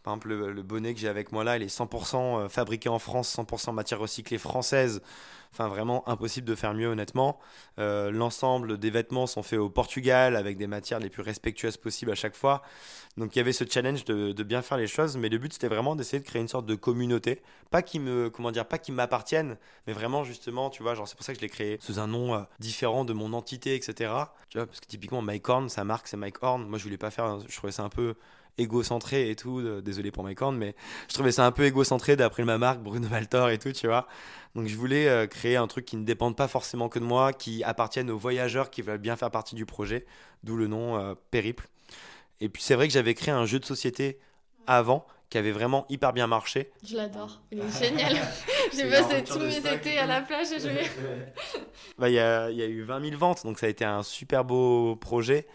[0.09, 2.99] Par exemple, le, bonnet que j'ai avec moi là, il est 100% euh, fabriqué en
[2.99, 5.03] France, 100% matière recyclée française.
[5.53, 7.39] Enfin, vraiment impossible de faire mieux, honnêtement.
[7.79, 12.11] Euh, l'ensemble des vêtements sont faits au Portugal avec des matières les plus respectueuses possibles
[12.11, 12.63] à chaque fois.
[13.19, 15.69] Donc, il y avait ce challenge de, bien faire les choses, mais le but c'était
[15.69, 18.93] vraiment d'essayer de créer une sorte de communauté, pas qui me, comment dire, pas qui
[18.93, 21.99] m'appartienne, mais vraiment justement, tu vois, genre c'est pour ça que je l'ai créé sous
[21.99, 24.11] un nom euh, différent de mon entité, etc.
[24.49, 26.67] Tu vois, parce que typiquement Mike Horn, sa marque c'est Mike Horn.
[26.67, 28.15] Moi, je voulais pas faire, je trouvais ça un peu
[28.59, 29.81] égocentré et tout.
[29.81, 30.75] désolé pour mes cornes, mais
[31.09, 34.07] je trouvais ça un peu égocentré d'après ma marque, Bruno Valtor et tout, tu vois.
[34.55, 37.33] Donc je voulais euh, créer un truc qui ne dépende pas forcément que de moi,
[37.33, 40.05] qui appartienne aux voyageurs qui veulent bien faire partie du projet,
[40.43, 41.69] d'où le nom euh, Périple.
[42.41, 44.19] Et puis c'est vrai que j'avais créé un jeu de société
[44.67, 46.73] avant qui avait vraiment hyper bien marché.
[46.83, 48.17] Je l'adore, il est génial.
[48.75, 50.81] J'ai passé tous mes étés à la plage et joué.
[51.99, 54.03] Bah, il y, a, y a eu 20 000 ventes, donc ça a été un
[54.03, 55.47] super beau projet.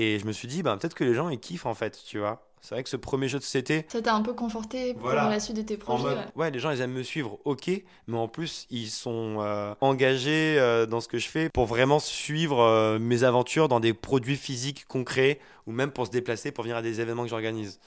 [0.00, 2.20] Et je me suis dit, bah, peut-être que les gens ils kiffent en fait, tu
[2.20, 2.48] vois.
[2.60, 3.84] C'est vrai que ce premier jeu de société.
[3.88, 6.16] Ça t'a un peu conforté pour la suite de tes projets.
[6.36, 6.50] ouais.
[6.52, 7.68] les gens ils aiment me suivre, ok,
[8.06, 11.98] mais en plus ils sont euh, engagés euh, dans ce que je fais pour vraiment
[11.98, 16.62] suivre euh, mes aventures dans des produits physiques concrets ou même pour se déplacer pour
[16.62, 17.80] venir à des événements que j'organise.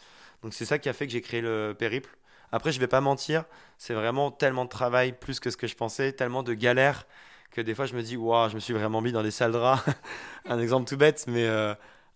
[0.43, 2.17] Donc c'est ça qui a fait que j'ai créé le périple.
[2.51, 3.45] Après, je vais pas mentir,
[3.77, 7.07] c'est vraiment tellement de travail plus que ce que je pensais, tellement de galères
[7.51, 9.51] que des fois je me dis, waouh, je me suis vraiment mis dans des sales
[9.51, 9.83] draps.
[10.45, 11.47] un exemple tout bête, mais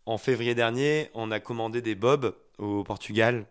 [0.05, 3.45] en février dernier, on a commandé des bobs au Portugal,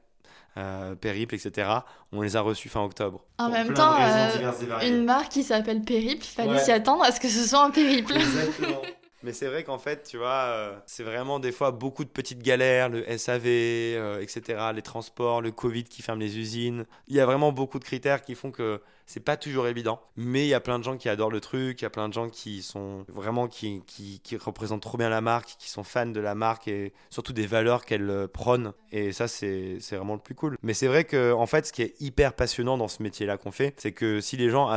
[0.57, 1.69] euh, périple, etc.
[2.13, 3.25] On les a reçus fin octobre.
[3.39, 7.21] En même temps, euh, une marque qui s'appelle Périple, il fallait s'y attendre à ce
[7.21, 8.17] que ce soit un périple.
[8.17, 8.83] Exactement.
[9.25, 12.43] Mais c'est vrai qu'en fait, tu vois, euh, c'est vraiment des fois beaucoup de petites
[12.43, 16.85] galères, le SAV, euh, etc., les transports, le Covid qui ferme les usines.
[17.09, 19.99] Il y a vraiment beaucoup de critères qui font que c'est pas toujours évident.
[20.17, 22.07] Mais il y a plein de gens qui adorent le truc, il y a plein
[22.11, 25.85] de gens qui sont vraiment, qui, qui, qui représentent trop bien la marque, qui sont
[25.85, 28.75] fans de la marque et surtout des valeurs qu'elle euh, prône.
[28.93, 30.59] Et ça, c'est vraiment le plus cool.
[30.63, 33.53] Mais c'est vrai que, en fait, ce qui est hyper passionnant dans ce métier-là qu'on
[33.53, 34.71] fait, c'est que si les gens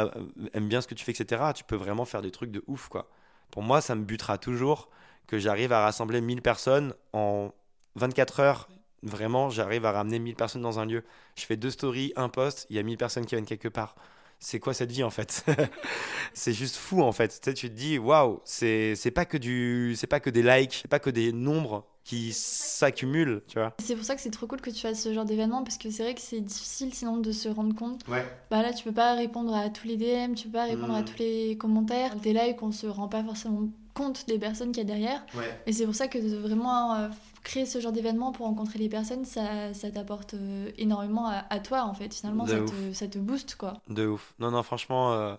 [0.54, 2.88] aiment bien ce que tu fais, etc., tu peux vraiment faire des trucs de ouf,
[2.88, 3.10] quoi
[3.52, 4.90] pour moi, ça me butera toujours
[5.28, 7.52] que j'arrive à rassembler 1000 personnes en
[7.96, 8.70] 24 heures.
[9.04, 11.04] Vraiment, j'arrive à ramener 1000 personnes dans un lieu.
[11.36, 13.96] Je fais deux stories, un post, il y a 1000 personnes qui viennent quelque part.
[14.40, 15.46] C'est quoi cette vie en fait?
[16.34, 17.40] C'est juste fou en fait.
[17.42, 20.88] Tu, tu te dis, waouh, c'est pas que du, c'est pas que des likes, c'est
[20.88, 23.74] pas que des nombres qui s'accumulent, tu vois.
[23.80, 25.90] C'est pour ça que c'est trop cool que tu fasses ce genre d'événement parce que
[25.90, 28.08] c'est vrai que c'est difficile sinon de se rendre compte.
[28.08, 28.26] Ouais.
[28.50, 31.02] Bah là, tu peux pas répondre à tous les DM, tu peux pas répondre à
[31.02, 31.06] mm.
[31.06, 32.16] tous les commentaires.
[32.16, 35.26] Des likes, on se rend pas forcément compte des personnes qu'il y a derrière.
[35.36, 35.62] Ouais.
[35.66, 37.10] Et c'est pour ça que de vraiment euh,
[37.44, 41.84] créer ce genre d'événement pour rencontrer les personnes, ça, ça t'apporte euh, énormément à, toi
[41.84, 42.14] en fait.
[42.14, 43.74] Finalement, ça te, ça te, booste quoi.
[43.90, 44.34] De ouf.
[44.40, 45.12] Non, non, franchement.
[45.12, 45.36] Euh,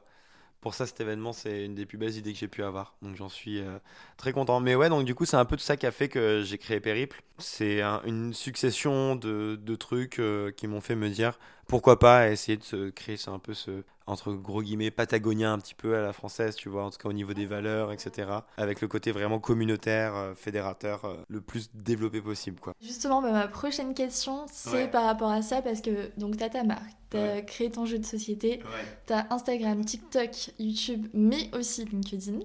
[0.68, 2.94] pour ça, cet événement, c'est une des plus belles idées que j'ai pu avoir.
[3.00, 3.78] Donc j'en suis euh,
[4.18, 4.60] très content.
[4.60, 6.58] Mais ouais, donc du coup, c'est un peu tout ça qui a fait que j'ai
[6.58, 7.22] créé Périple.
[7.38, 11.38] C'est une succession de, de trucs euh, qui m'ont fait me dire
[11.68, 15.74] pourquoi pas essayer de se créer un peu ce entre gros guillemets patagonien un petit
[15.74, 18.30] peu à la française, tu vois, en tout cas au niveau des valeurs, etc.
[18.56, 22.74] Avec le côté vraiment communautaire, euh, fédérateur, le plus développé possible, quoi.
[22.82, 26.64] Justement, bah, ma prochaine question, c'est par rapport à ça, parce que donc t'as ta
[26.64, 28.60] marque, t'as créé ton jeu de société,
[29.06, 32.40] t'as Instagram, TikTok, YouTube, mais aussi LinkedIn.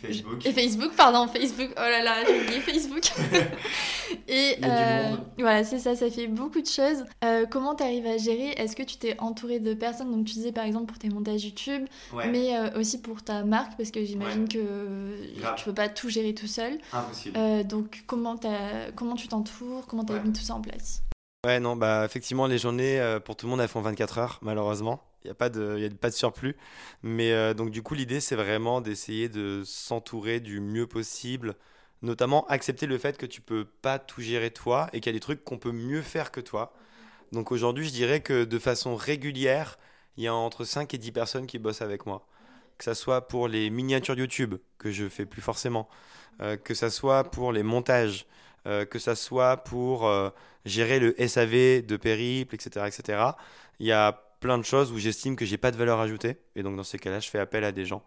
[0.00, 0.46] Facebook.
[0.46, 1.70] Et Facebook, pardon, Facebook.
[1.76, 3.02] Oh là là, j'ai oublié Facebook.
[4.28, 7.04] et euh, voilà, c'est ça, ça fait beaucoup de choses.
[7.24, 8.50] Euh, comment t'arrives à gérer?
[8.56, 10.10] Est-ce que tu t'es entouré de personnes?
[10.10, 11.86] Donc tu disais par exemple pour tes montages YouTube,
[12.30, 15.16] mais euh, aussi pour ta marque, parce que j'imagine que
[15.56, 16.78] tu peux pas tout gérer tout seul.
[16.92, 17.66] Impossible.
[17.66, 21.02] donc comment, as, comment tu t'entoures Comment t'as mis tout ça en place?
[21.44, 24.38] Ouais, non, bah effectivement, les journées euh, pour tout le monde elles font 24 heures,
[24.42, 25.02] malheureusement.
[25.24, 26.56] Il n'y a, pas de, y a pas de surplus.
[27.02, 31.56] Mais euh, donc, du coup, l'idée, c'est vraiment d'essayer de s'entourer du mieux possible.
[32.00, 35.18] Notamment, accepter le fait que tu peux pas tout gérer toi et qu'il y a
[35.18, 36.74] des trucs qu'on peut mieux faire que toi.
[37.32, 39.80] Donc, aujourd'hui, je dirais que de façon régulière,
[40.16, 42.26] il y a entre 5 et 10 personnes qui bossent avec moi.
[42.78, 45.88] Que ça soit pour les miniatures YouTube, que je fais plus forcément.
[46.40, 48.26] Euh, que ça soit pour les montages.
[48.64, 50.08] que ça soit pour
[50.64, 53.24] gérer le SAV de périple, etc., etc.
[53.80, 56.36] Il y a plein de choses où j'estime que j'ai pas de valeur ajoutée.
[56.56, 58.02] Et donc, dans ces cas-là, je fais appel à des gens.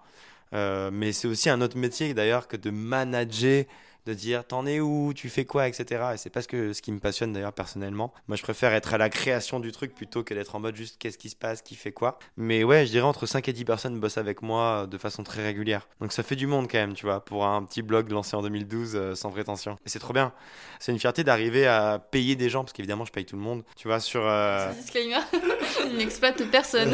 [0.54, 3.66] Euh, mais c'est aussi un autre métier, d'ailleurs, que de manager
[4.06, 6.04] de dire t'en es où, tu fais quoi, etc.
[6.14, 8.14] Et c'est pas ce, que, ce qui me passionne d'ailleurs personnellement.
[8.28, 10.98] Moi, je préfère être à la création du truc plutôt que d'être en mode juste
[11.00, 12.20] qu'est-ce qui se passe, qui fait quoi.
[12.38, 15.44] Mais ouais, je dirais entre 5 et 10 personnes bossent avec moi de façon très
[15.44, 15.88] régulière.
[16.00, 18.42] Donc ça fait du monde quand même, tu vois, pour un petit blog lancé en
[18.42, 19.78] 2012 euh, sans prétention.
[19.86, 20.34] Et c'est trop bien.
[20.80, 23.64] C'est une fierté d'arriver à payer des gens, parce qu'évidemment, je paye tout le monde,
[23.76, 24.22] tu vois, sur.
[24.24, 24.72] Euh...
[24.74, 25.20] Disclaimer,
[25.86, 26.94] il n'exploite personne.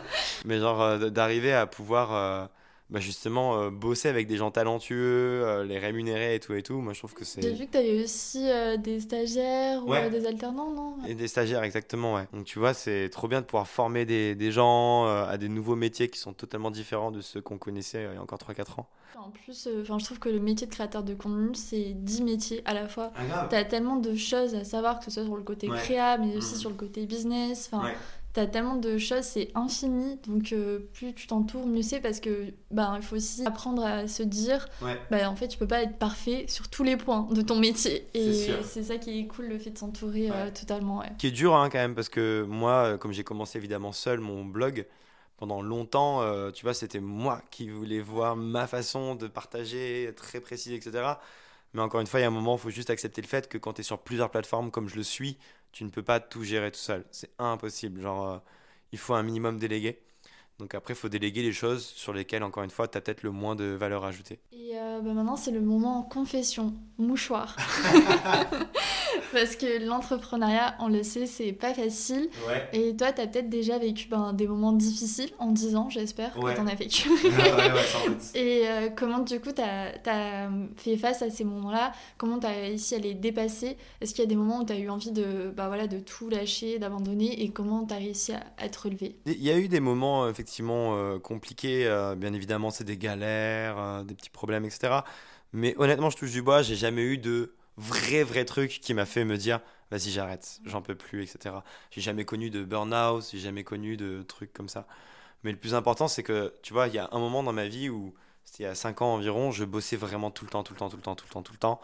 [0.44, 2.46] Mais genre, euh, d'arriver à pouvoir euh,
[2.92, 6.78] bah justement euh, bosser avec des gens talentueux, euh, les rémunérer et tout et tout,
[6.80, 7.40] moi je trouve que c'est...
[7.42, 10.06] J'ai vu que tu avais aussi euh, des stagiaires Ouais.
[10.06, 10.96] ou des alternants, non?
[11.08, 12.28] Et des stagiaires, exactement, ouais.
[12.32, 15.74] Donc tu vois, c'est trop bien de pouvoir former des, des gens à des nouveaux
[15.76, 18.88] métiers qui sont totalement différents de ceux qu'on connaissait il y a encore 3-4 ans.
[19.18, 22.60] En plus, enfin, je trouve que le métier de créateur de contenu, c'est 10 métiers
[22.64, 23.12] à la fois.
[23.16, 25.78] Ah grave T'as tellement de choses à savoir, que ce soit sur le côté Ouais.
[25.78, 26.60] créa, mais aussi Mhm.
[26.60, 27.70] sur le côté business.
[27.72, 27.94] Enfin, Ouais.
[28.32, 30.16] T'as tellement de choses, c'est infini.
[30.26, 34.08] Donc, euh, plus tu t'entoures, mieux c'est parce que, ben, il faut aussi apprendre à
[34.08, 34.98] se dire, Ouais.
[35.10, 38.06] bah, en fait, tu peux pas être parfait sur tous les points de ton métier.
[38.14, 41.00] Et c'est ça qui est cool, le fait de s'entourer euh, totalement.
[41.00, 41.12] Ouais.
[41.18, 44.20] Qui est dur hein, quand même, parce que moi, euh, comme j'ai commencé évidemment seul
[44.20, 44.86] mon blog,
[45.36, 50.40] pendant longtemps, euh, tu vois, c'était moi qui voulais voir ma façon de partager, très
[50.40, 51.04] précise, etc.
[51.74, 53.48] Mais encore une fois, il y a un moment, il faut juste accepter le fait
[53.48, 55.36] que quand tu es sur plusieurs plateformes comme je le suis,
[55.72, 57.04] tu ne peux pas tout gérer tout seul.
[57.10, 58.00] C'est impossible.
[58.00, 58.38] Genre, euh,
[58.92, 59.98] il faut un minimum déléguer.
[60.58, 63.22] Donc après, il faut déléguer les choses sur lesquelles, encore une fois, tu as peut-être
[63.22, 64.38] le moins de valeur ajoutée.
[64.52, 67.56] Et euh, bah, maintenant, c'est le moment confession, mouchoir.
[69.32, 72.28] Parce que l'entrepreneuriat, on le sait, c'est pas facile.
[72.46, 72.68] Ouais.
[72.72, 76.52] Et toi, t'as peut-être déjà vécu ben, des moments difficiles en 10 ans, j'espère Ouais.
[76.52, 77.08] que t'en as vécu.
[77.24, 77.30] ouais,
[78.34, 81.92] Et euh, comment du coup t'as as fait face à ces moments-là?
[82.18, 83.76] Comment t'as réussi à les dépasser?
[84.00, 86.28] Est-ce qu'il y a des moments où t'as eu envie de, bah, voilà, de tout
[86.28, 87.42] lâcher, d'abandonner?
[87.42, 89.16] Et comment t'as réussi à, à te relever?
[89.26, 92.96] Il y a eu des moments euh, effectivement euh, compliqués, euh, bien évidemment c'est des
[92.98, 95.00] galères, euh, des petits problèmes, etc.
[95.52, 99.06] Mais honnêtement, je touche du bois, j'ai jamais eu de vrai vrai truc qui m'a
[99.06, 99.60] fait me dire
[99.92, 101.56] vas-y j'arrête, j'en peux plus, etc.
[101.90, 104.86] J'ai jamais connu de burn-out, j'ai jamais connu de trucs comme ça.
[105.44, 107.66] Mais le plus important c'est que, tu vois, il y a un moment dans ma
[107.66, 108.14] vie où,
[108.44, 110.78] c'était il y a 5 ans environ, je bossais vraiment tout le temps, tout le
[110.78, 111.80] temps, tout le temps, tout le temps, tout le temps.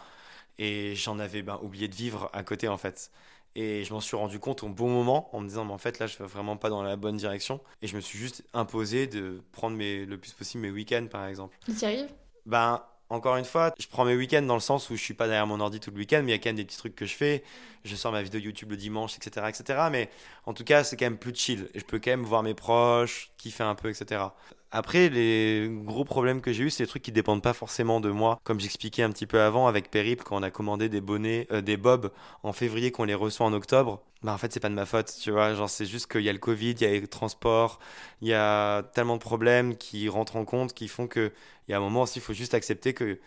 [0.59, 3.11] Et j'en avais ben, oublié de vivre à côté en fait.
[3.55, 5.99] Et je m'en suis rendu compte au bon moment en me disant, mais en fait
[5.99, 7.61] là, je vais vraiment pas dans la bonne direction.
[7.82, 11.26] Et je me suis juste imposé de prendre mes, le plus possible mes week-ends par
[11.26, 11.59] exemple.
[11.66, 12.12] Tu y arrives?
[12.47, 15.26] Ben, encore une fois, je prends mes week-ends dans le sens où je suis pas
[15.26, 16.94] derrière mon ordi tout le week-end, mais il y a quand même des petits trucs
[16.94, 17.42] que je fais.
[17.84, 19.46] Je sors ma vidéo YouTube le dimanche, etc.
[19.48, 19.88] etc.
[19.90, 20.11] Mais
[20.44, 21.68] en tout cas, c'est quand même plus chill.
[21.74, 24.22] Je peux quand même voir mes proches, kiffer un peu, etc.
[24.70, 28.10] Après, les gros problèmes que j'ai eu, c'est des trucs qui dépendent pas forcément de
[28.10, 28.38] moi.
[28.44, 31.62] Comme j'expliquais un petit peu avant avec Périple, quand on a commandé des bonnets, euh,
[31.62, 32.12] des bobs
[32.42, 35.10] en février, qu'on les reçoit en octobre, bah en fait, c'est pas de ma faute,
[35.22, 35.54] tu vois.
[35.54, 37.78] Genre, c'est juste qu'il y a le Covid, il y a les transports,
[38.20, 41.32] il y a tellement de problèmes qui rentrent en compte, qui font que,
[41.66, 43.18] il y a un moment aussi, il faut juste accepter que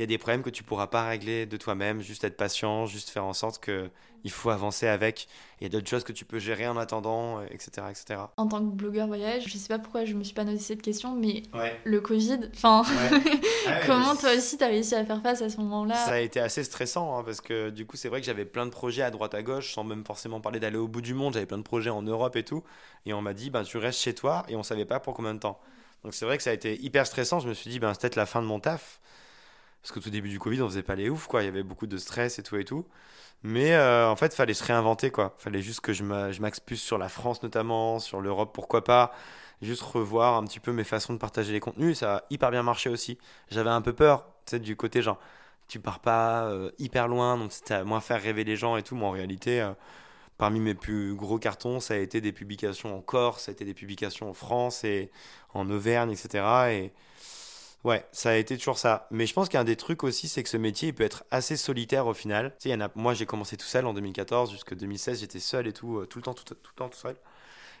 [0.00, 2.86] il y a des problèmes que tu pourras pas régler de toi-même, juste être patient,
[2.86, 3.90] juste faire en sorte que
[4.24, 5.28] il faut avancer avec.
[5.60, 8.20] Il y a d'autres choses que tu peux gérer en attendant, etc., etc.
[8.38, 10.80] En tant que blogueur voyage, je sais pas pourquoi je me suis pas noté cette
[10.80, 11.78] question, mais Ouais.
[11.84, 13.20] le Covid, enfin, Ouais.
[13.86, 15.96] comment toi aussi t'as réussi à faire face à ce moment-là?
[15.96, 18.64] Ça a été assez stressant hein, parce que du coup c'est vrai que j'avais plein
[18.64, 21.34] de projets à droite à gauche sans même forcément parler d'aller au bout du monde.
[21.34, 22.64] J'avais plein de projets en Europe et tout.
[23.04, 25.34] Et on m'a dit ben tu restes chez toi et on savait pas pour combien
[25.34, 25.60] de temps.
[26.04, 27.40] Donc c'est vrai que ça a été hyper stressant.
[27.40, 28.98] Je me suis dit ben c'est peut-être la fin de mon taf.
[29.82, 31.42] Parce qu'au tout début du Covid on faisait pas les ouf quoi.
[31.42, 32.86] Il y avait beaucoup de stress et tout et tout.
[33.42, 35.34] Mais euh, en fait fallait se réinventer quoi.
[35.38, 38.84] Fallait juste que je m'a- je m'axe plus sur la France notamment, sur l'Europe pourquoi
[38.84, 39.12] pas.
[39.62, 41.98] Juste revoir un petit peu mes façons de partager les contenus.
[41.98, 43.18] Ça a hyper bien marché aussi.
[43.50, 45.18] J'avais un peu peur, tu sais, du côté genre
[45.68, 48.82] tu pars pas euh, hyper loin, donc c'était à moins faire rêver les gens et
[48.82, 48.96] tout.
[48.96, 49.72] Mais en réalité, euh,
[50.38, 53.64] parmi mes plus gros cartons, ça a été des publications en Corse, ça a été
[53.64, 55.10] des publications en France et
[55.54, 56.72] en Auvergne, etc.
[56.72, 56.92] Et
[57.84, 59.06] ouais, ça a été toujours ça.
[59.10, 61.56] Mais je pense qu'un des trucs aussi, c'est que ce métier, il peut être assez
[61.56, 62.54] solitaire au final.
[62.58, 65.40] Tu sais, y en a, moi, j'ai commencé tout seul en 2014, jusqu'à 2016, j'étais
[65.40, 67.16] seul et tout, euh, tout le temps, tout, le temps, tout seul.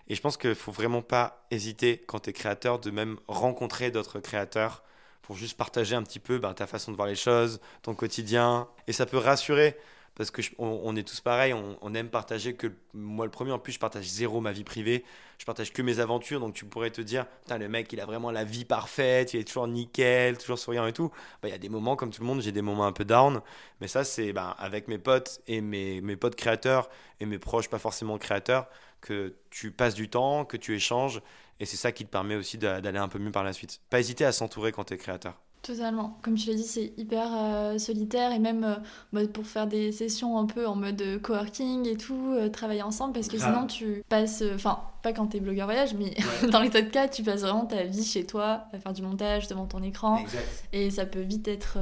[0.08, 3.90] Et je pense qu'il faut vraiment pas hésiter quand tu es créateur de même rencontrer
[3.90, 4.82] d'autres créateurs
[5.22, 8.68] pour juste partager un petit peu ben, ta façon de voir les choses, ton quotidien.
[8.88, 9.76] Et ça peut rassurer
[10.16, 13.72] parce que est tous pareils, on, on aime partager que moi le premier en plus
[13.72, 15.04] je partage zéro ma vie privée,
[15.40, 18.30] je partage que mes aventures donc tu pourrais te dire le mec il a vraiment
[18.30, 21.08] la vie parfaite, il est toujours nickel, toujours souriant et tout.
[21.42, 23.06] Bah, Il y a des moments comme tout le monde, j'ai des moments un peu
[23.06, 23.40] down,
[23.80, 27.70] mais ça c'est ben, avec mes potes et mes, mes potes créateurs et mes proches
[27.70, 28.68] pas forcément créateurs
[29.00, 31.22] que tu passes du temps, que tu échanges
[31.58, 33.80] et c'est ça qui te permet aussi d'a- d'aller un peu mieux par la suite.
[33.88, 35.40] Pas hésiter à s'entourer quand tu es créateur.
[35.62, 36.18] Totalement.
[36.22, 38.76] Comme tu l'as dit, c'est hyper euh, solitaire et même euh,
[39.12, 43.12] bah, pour faire des sessions un peu en mode euh, coworking et tout, travailler ensemble
[43.12, 46.14] parce que sinon tu passes, enfin, pas quand t'es blogueur voyage, mais
[46.50, 49.02] dans les tas de cas, tu passes vraiment ta vie chez toi à faire du
[49.02, 50.24] montage devant ton écran
[50.72, 51.78] et ça peut vite être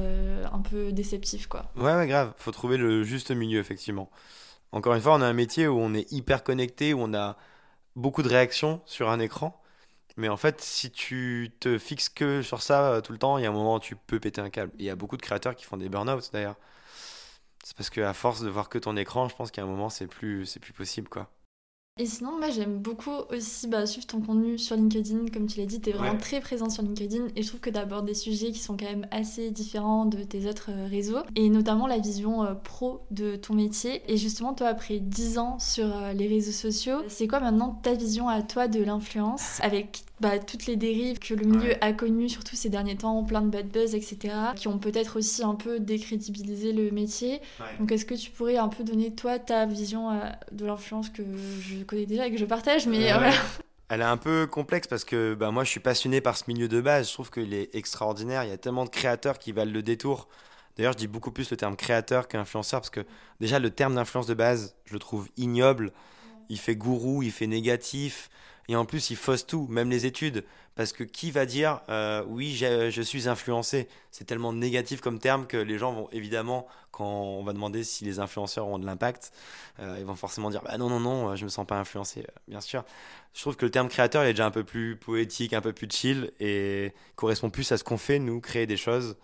[0.51, 1.65] un peu déceptif quoi.
[1.77, 2.33] Ouais, ouais, grave.
[2.37, 4.09] Faut trouver le juste milieu, effectivement.
[4.71, 7.37] Encore une fois, on a un métier où on est hyper connecté, où on a
[7.95, 9.58] beaucoup de réactions sur un écran.
[10.17, 13.43] Mais en fait, si tu te fixes que sur ça euh, tout le temps, il
[13.43, 14.71] y a un moment où tu peux péter un câble.
[14.77, 16.57] Il y a beaucoup de créateurs qui font des burn-out d'ailleurs.
[17.63, 20.07] C'est parce qu'à force de voir que ton écran, je pense qu'à un moment, c'est
[20.07, 21.29] plus, c'est plus possible quoi.
[21.99, 25.25] Et sinon, moi j'aime beaucoup aussi bah, suivre ton contenu sur LinkedIn.
[25.33, 27.27] Comme tu l'as dit, tu es vraiment très présent sur LinkedIn.
[27.35, 30.47] Et je trouve que d'aborder des sujets qui sont quand même assez différents de tes
[30.47, 31.19] autres euh, réseaux.
[31.35, 34.01] Et notamment la vision euh, pro de ton métier.
[34.07, 38.29] Et justement, toi, après 10 ans sur les réseaux sociaux, c'est quoi maintenant ta vision
[38.29, 39.59] à toi de l'influence?
[39.61, 43.41] Avec bah, toutes les dérives que le milieu a connues, surtout ces derniers temps, plein
[43.41, 47.41] de bad buzz, etc., qui ont peut-être aussi un peu décrédibilisé le métier.
[47.79, 50.19] Donc, est-ce que tu pourrais un peu donner, toi, ta vision euh,
[50.51, 51.23] de l'influence que
[51.61, 53.31] je connais déjà et que je partage, mais euh,
[53.89, 56.67] Elle est un peu complexe parce que bah, moi, je suis passionné par ce milieu
[56.67, 57.07] de base.
[57.07, 58.43] Je trouve qu'il est extraordinaire.
[58.43, 60.27] Il y a tellement de créateurs qui valent le détour.
[60.77, 63.05] D'ailleurs, je dis beaucoup plus le terme créateur qu'influenceur parce que
[63.39, 65.91] déjà, le terme d'influence de base, je le trouve ignoble.
[66.49, 68.29] Il fait gourou, il fait négatif.
[68.69, 70.45] Et en plus, il fausse tout, même les études.
[70.75, 75.45] Parce que qui va dire euh, oui, je suis influencé C'est tellement négatif comme terme
[75.45, 79.33] que les gens vont évidemment, quand on va demander si les influenceurs ont de l'impact,
[79.79, 82.25] euh, ils vont forcément dire bah non, non, non, je me sens pas influencé.
[82.47, 82.85] Bien sûr.
[83.33, 85.73] Je trouve que le terme créateur il est déjà un peu plus poétique, un peu
[85.73, 89.17] plus chill et correspond plus à ce qu'on fait, nous, créer des choses.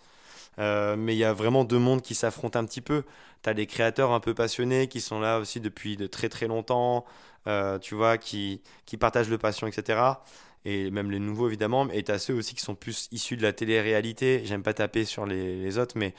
[0.60, 3.04] Euh, mais il y a vraiment deux mondes qui s'affrontent un petit peu.
[3.44, 6.48] Tu as des créateurs un peu passionnés qui sont là aussi depuis de très très
[6.48, 7.06] longtemps,
[7.48, 10.24] euh, tu vois, qui, qui partagent le passion, etc.
[10.66, 11.88] Et même les nouveaux, évidemment.
[11.92, 14.42] Et tu as ceux aussi qui sont plus issus de la télé-réalité.
[14.46, 16.14] J'aime pas taper sur les, les autres, mais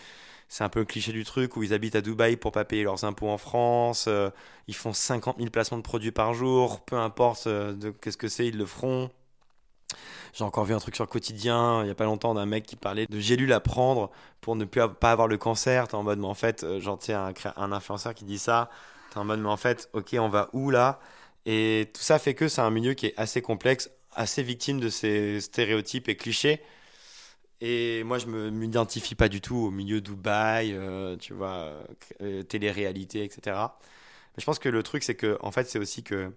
[0.48, 2.84] c'est un peu le cliché du truc où ils habitent à Dubaï pour pas payer
[2.84, 4.06] leurs impôts en France.
[4.08, 4.30] Euh,
[4.68, 6.80] ils font 50 000 placements de produits par jour.
[6.84, 9.10] Peu importe de qu'est-ce que c'est, ils le feront.
[10.32, 12.76] J'ai encore vu un truc sur quotidien il y a pas longtemps d'un mec qui
[12.76, 14.10] parlait de gélules à prendre
[14.40, 15.88] pour ne plus pas avoir le cancer.
[15.88, 18.68] T'es en mode, mais en fait, euh, j'en tiens un, un influenceur qui dit ça.
[19.10, 21.00] T'es en mode, mais en fait, ok, on va où là?
[21.46, 24.88] Et tout ça fait que c'est un milieu qui est assez complexe, assez victime de
[24.90, 26.60] ces stéréotypes et clichés.
[27.60, 31.72] Et moi, je ne m'identifie pas du tout au milieu Dubaï, euh, tu vois,
[32.20, 33.56] euh, télé-réalité, etc.
[34.36, 36.32] Mais je pense que le truc, c'est que, en fait, c'est aussi que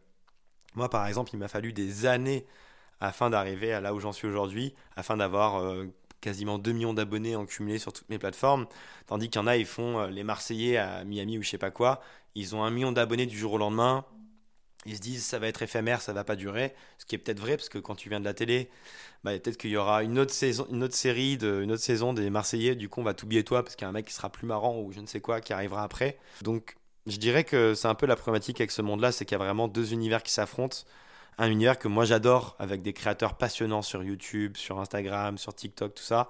[0.76, 2.46] moi, par exemple, il m'a fallu des années
[3.02, 5.86] afin d'arriver à là où j'en suis aujourd'hui, afin d'avoir euh,
[6.22, 8.68] quasiment 2 millions d'abonnés en cumulé sur toutes mes plateformes.
[9.08, 11.58] Tandis qu'il y en a, ils font euh, les Marseillais à Miami ou je sais
[11.58, 12.02] pas quoi.
[12.36, 14.06] Ils ont un million d'abonnés du jour au lendemain.
[14.86, 16.74] Ils se disent ça va être éphémère, ça va pas durer.
[16.98, 18.70] Ce qui est peut-être vrai, parce que quand tu viens de la télé,
[19.24, 22.30] bah, peut-être qu'il y aura une autre, saison, une autre série, une autre saison des
[22.30, 22.76] Marseillais.
[22.76, 24.48] Du coup, on va t'oublier toi, parce qu'il y a un mec qui sera plus
[24.48, 26.18] marrant ou je ne sais quoi qui arrivera après.
[26.42, 26.78] Donc,
[27.08, 29.44] je dirais que c'est un peu la problématique avec ce monde-là, c'est qu'il y a
[29.44, 30.86] vraiment deux univers qui s'affrontent
[31.40, 35.96] un univers que moi j'adore avec des créateurs passionnants sur YouTube, sur Instagram, sur TikTok,
[35.96, 36.30] tout ça.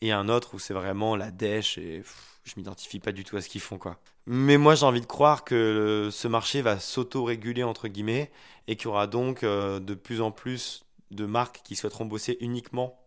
[0.00, 2.02] Et un autre où c'est vraiment la dèche et
[2.44, 3.98] je m'identifie pas du tout à ce qu'ils font quoi.
[4.26, 8.30] Mais moi j'ai envie de croire que ce marché va s'auto-réguler entre guillemets
[8.66, 12.36] et qu'il y aura donc euh, de plus en plus de marques qui souhaiteront bosser
[12.40, 12.97] uniquement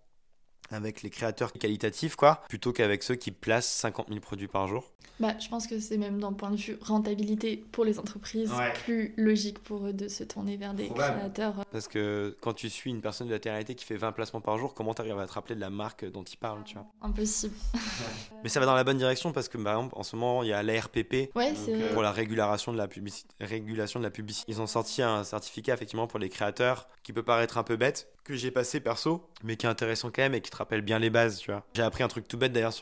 [0.71, 4.91] avec les créateurs qualitatifs, quoi, plutôt qu'avec ceux qui placent 50 000 produits par jour.
[5.21, 8.51] Bah, je pense que c'est même d'un point de vue rentabilité pour les entreprises
[8.85, 11.63] plus logique pour eux de se tourner vers des créateurs.
[11.71, 14.57] Parce que quand tu suis une personne de la télé qui fait 20 placements par
[14.57, 16.87] jour, comment tu arrives à te rappeler de la marque dont il parle, tu vois?
[17.03, 17.53] Impossible.
[18.43, 20.49] Mais ça va dans la bonne direction parce que par exemple en ce moment il
[20.49, 23.29] y a l'ARPP euh, pour la régulation de la publicité.
[23.39, 24.51] Régulation de la publicité.
[24.51, 28.07] Ils ont sorti un certificat effectivement pour les créateurs qui peut paraître un peu bête
[28.23, 30.99] que j'ai passé perso, mais qui est intéressant quand même et qui te rappelle bien
[30.99, 31.63] les bases, tu vois.
[31.73, 32.73] J'ai appris un truc tout bête d'ailleurs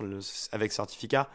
[0.52, 1.30] avec certificat,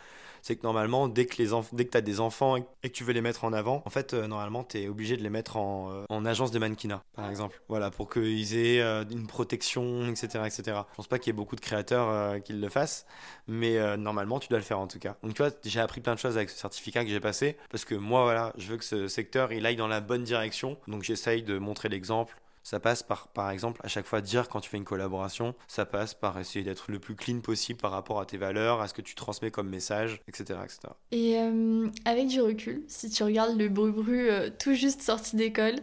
[0.44, 3.02] c'est que normalement, dès que, les dès que tu as des enfants et que tu
[3.02, 5.56] veux les mettre en avant, en fait, euh, normalement, tu es obligé de les mettre
[5.56, 7.62] en, euh, en agence de mannequinat, par exemple.
[7.68, 10.62] Voilà, pour qu'ils aient euh, une protection, etc., etc.
[10.90, 13.06] Je pense pas qu'il y ait beaucoup de créateurs qui le fassent,
[13.48, 15.16] mais normalement, tu dois le faire en tout cas.
[15.22, 17.86] Donc, tu vois, j'ai appris plein de choses avec ce certificat que j'ai passé, parce
[17.86, 20.76] que moi, voilà, je veux que ce secteur, il aille dans la bonne direction.
[20.88, 24.60] Donc, j'essaye de montrer l'exemple ça passe par, par exemple, à chaque fois dire quand
[24.60, 28.18] tu fais une collaboration, ça passe par essayer d'être le plus clean possible par rapport
[28.18, 30.58] à tes valeurs, à ce que tu transmets comme message, etc.
[30.64, 30.78] etc.
[31.12, 35.74] Et euh, avec du recul, si tu regardes le bru-bru euh, tout juste sorti d'école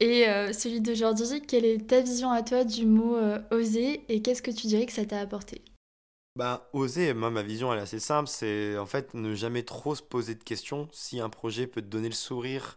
[0.00, 3.16] et euh, celui d'aujourd'hui, quelle est ta vision à toi du mot
[3.52, 5.62] oser et qu'est-ce que tu dirais que ça t'a apporté?
[6.34, 8.28] Bah, oser, moi, ma vision, elle est assez simple.
[8.28, 10.88] C'est en fait ne jamais trop se poser de questions.
[10.92, 12.76] Si un projet peut te donner le sourire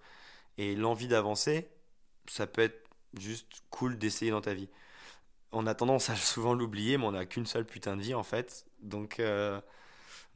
[0.57, 1.67] et l'envie d'avancer,
[2.27, 4.69] ça peut être juste cool d'essayer dans ta vie.
[5.51, 8.23] on a tendance à souvent l'oublier, mais on n'a qu'une seule putain de vie en
[8.23, 8.65] fait.
[8.81, 9.59] Donc, euh,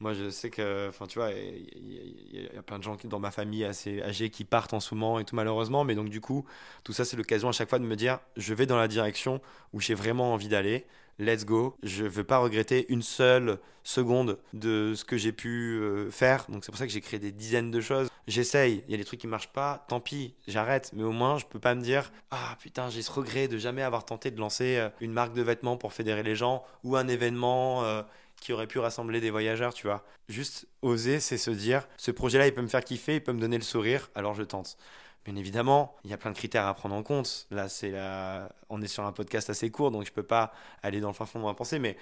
[0.00, 3.20] moi je sais que, enfin tu vois, il y, a plein de gens qui, dans
[3.20, 6.20] ma famille assez âgés qui partent en ce moment et tout malheureusement, mais donc du
[6.20, 6.44] coup,
[6.84, 9.40] tout ça c'est l'occasion à chaque fois de me dire, je vais dans la direction
[9.72, 10.86] où j'ai vraiment envie d'aller
[11.18, 11.76] let's go.
[11.82, 16.46] Je veux pas regretter une seule seconde de ce que j'ai pu euh, faire.
[16.48, 18.08] Donc c'est pour ça que j'ai créé des dizaines de choses.
[18.26, 20.90] J'essaye, il y a des trucs qui marchent pas, tant pis, j'arrête.
[20.94, 23.82] Mais au moins, je peux pas me dire ah putain, j'ai ce regret de jamais
[23.82, 27.06] avoir tenté de lancer euh, une marque de vêtements pour fédérer les gens ou un
[27.08, 28.02] événement euh,
[28.40, 30.04] qui aurait pu rassembler des voyageurs, tu vois.
[30.28, 33.40] Juste oser, c'est se dire ce projet-là, il peut me faire kiffer, il peut me
[33.40, 34.76] donner le sourire, alors je tente.
[35.24, 37.46] Bien évidemment, il y a plein de critères à prendre en compte.
[37.50, 38.50] Là, c'est la...
[38.68, 40.52] on est sur un podcast assez court, donc je ne peux pas
[40.82, 41.78] aller dans le fin fond de ma pensée.
[41.78, 41.96] Mais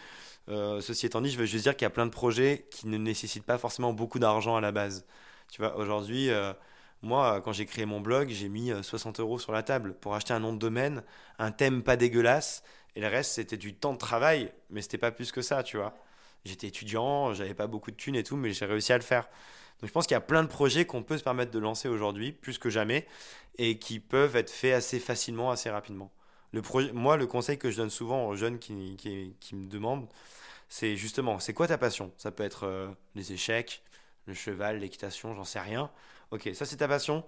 [0.48, 2.88] euh, ceci étant dit, je veux juste dire qu'il y a plein de projets qui
[2.88, 5.06] ne nécessitent pas forcément beaucoup d'argent à la base.
[5.52, 6.52] Tu vois, aujourd'hui, euh,
[7.02, 10.14] moi, quand j'ai créé mon blog, j'ai mis 60 euh, euros sur la table pour
[10.16, 11.04] acheter un nom de domaine,
[11.38, 12.64] un thème pas dégueulasse,
[12.96, 15.76] et le reste, c'était du temps de travail, mais c'était pas plus que ça, tu
[15.76, 15.94] vois.
[16.44, 19.28] J'étais étudiant, j'avais pas beaucoup de thunes et tout, mais j'ai réussi à le faire.
[19.82, 22.32] Je pense qu'il y a plein de projets qu'on peut se permettre de lancer aujourd'hui,
[22.32, 23.06] plus que jamais,
[23.58, 26.12] et qui peuvent être faits assez facilement, assez rapidement.
[26.92, 28.96] Moi, le conseil que je donne souvent aux jeunes qui,
[29.40, 30.06] qui, me demandent,
[30.68, 32.12] c'est justement, c'est quoi ta passion?
[32.18, 33.82] Ça peut être euh, les échecs,
[34.26, 35.90] le cheval, l'équitation, j'en sais rien.
[36.30, 37.24] Ok, ça c'est ta passion.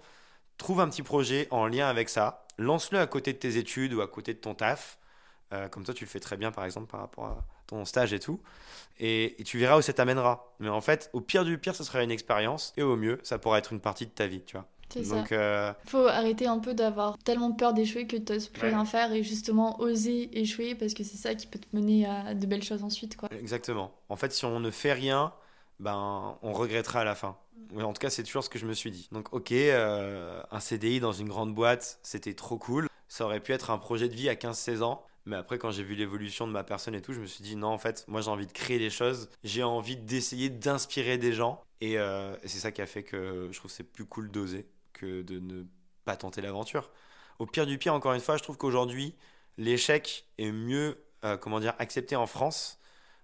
[0.57, 2.45] Trouve un petit projet en lien avec ça.
[2.57, 4.99] Lance-le à côté de tes études ou à côté de ton taf.
[5.53, 8.13] Euh, comme toi, tu le fais très bien, par exemple, par rapport à ton stage
[8.13, 8.39] et tout.
[8.99, 10.53] Et, tu verras où ça t'amènera.
[10.59, 12.73] Mais en fait, au pire du pire, ce sera une expérience.
[12.77, 14.67] Et au mieux, ça pourra être une partie de ta vie, tu vois.
[14.89, 15.25] Ça.
[15.29, 18.85] Il euh, faut arrêter un peu d'avoir tellement peur d'échouer que tu n'oses plus rien
[18.85, 22.45] faire et justement oser échouer parce que c'est ça qui peut te mener à de
[22.45, 23.17] belles choses ensuite.
[23.17, 23.27] Quoi.
[23.37, 23.91] Exactement.
[24.07, 25.33] En fait, si on ne fait rien,
[25.79, 27.35] ben, on regrettera à la fin.
[27.77, 29.09] En tout cas, c'est toujours ce que je me suis dit.
[29.11, 32.87] Donc, ok, euh, un CDI dans une grande boîte, c'était trop cool.
[33.15, 35.01] Ça aurait pu être un projet de vie à 15-16 ans.
[35.25, 37.55] Mais après, quand j'ai vu l'évolution de ma personne et tout, je me suis dit
[37.55, 41.31] non, en fait, moi j'ai envie de créer des choses, j'ai envie d'essayer d'inspirer des
[41.31, 41.63] gens.
[41.79, 45.21] Et, euh, c'est ça qui a fait que je trouve c'est plus cool d'oser que
[45.21, 45.63] de ne
[46.03, 46.91] pas tenter l'aventure.
[47.39, 49.15] Au pire du pire, encore une fois, je trouve qu'aujourd'hui,
[49.57, 52.79] l'échec est mieux, euh, comment dire, accepté en France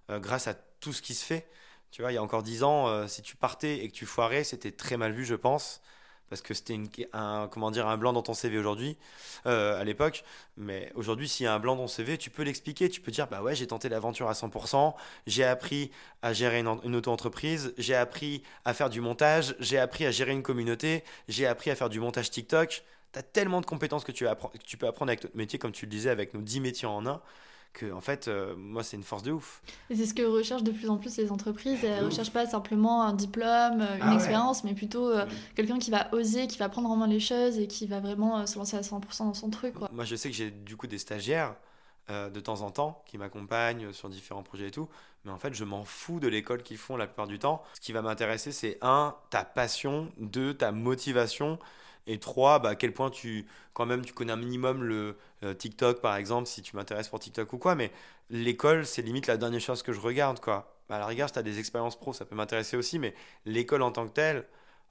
[0.09, 1.49] euh, grâce à tout ce qui se fait.
[1.91, 4.45] Tu vois, il y a encore dix ans, si tu partais et que tu foirais,
[4.45, 5.81] c'était très mal vu, je pense
[6.31, 6.79] parce que c'était
[7.11, 8.95] un, comment dire, un blanc dans ton CV aujourd'hui,
[9.47, 10.23] euh, à l'époque.
[10.55, 12.87] Mais aujourd'hui, s'il y a un blanc dans ton CV, tu peux l'expliquer.
[12.89, 14.95] Tu peux dire, bah ouais, j'ai tenté l'aventure à 100%,
[15.27, 20.11] j'ai appris à gérer une, auto-entreprise, j'ai appris à faire du montage, j'ai appris à
[20.11, 22.85] gérer une communauté, j'ai appris à faire du montage TikTok.
[23.11, 25.73] Tu as tellement de compétences que tu, que tu peux apprendre avec notre métier, comme
[25.73, 27.21] tu le disais, avec nos 10 métiers en un
[27.73, 29.61] que en fait euh, moi c'est une force de ouf.
[29.89, 32.45] Et c'est ce que recherchent de plus en plus les entreprises, elles ne recherchent pas
[32.45, 36.57] simplement un diplôme, euh, une ah expérience, mais plutôt euh, quelqu'un qui va oser, qui
[36.57, 39.33] va prendre en main les choses et qui va vraiment se lancer à 100% dans
[39.33, 39.89] son truc quoi.
[39.93, 41.55] Moi je sais que j'ai du coup des stagiaires
[42.09, 44.89] de temps en temps qui m'accompagnent sur différents projets et tout,
[45.23, 47.63] mais en fait je m'en fous de l'école qu'ils font la plupart du temps.
[47.73, 51.57] Ce qui va m'intéresser c'est un ta passion, deux ta motivation
[52.11, 55.53] et trois, bah, à quel point tu, quand même, tu connais un minimum le euh,
[55.53, 57.75] TikTok, par exemple, si tu m'intéresses pour TikTok ou quoi.
[57.75, 57.91] Mais
[58.29, 60.75] l'école, c'est limite la dernière chose que je regarde, quoi.
[60.89, 62.99] Bah, à la rigueur, si tu as des expériences pro, ça peut m'intéresser aussi.
[62.99, 63.13] Mais
[63.45, 64.45] l'école en tant que telle,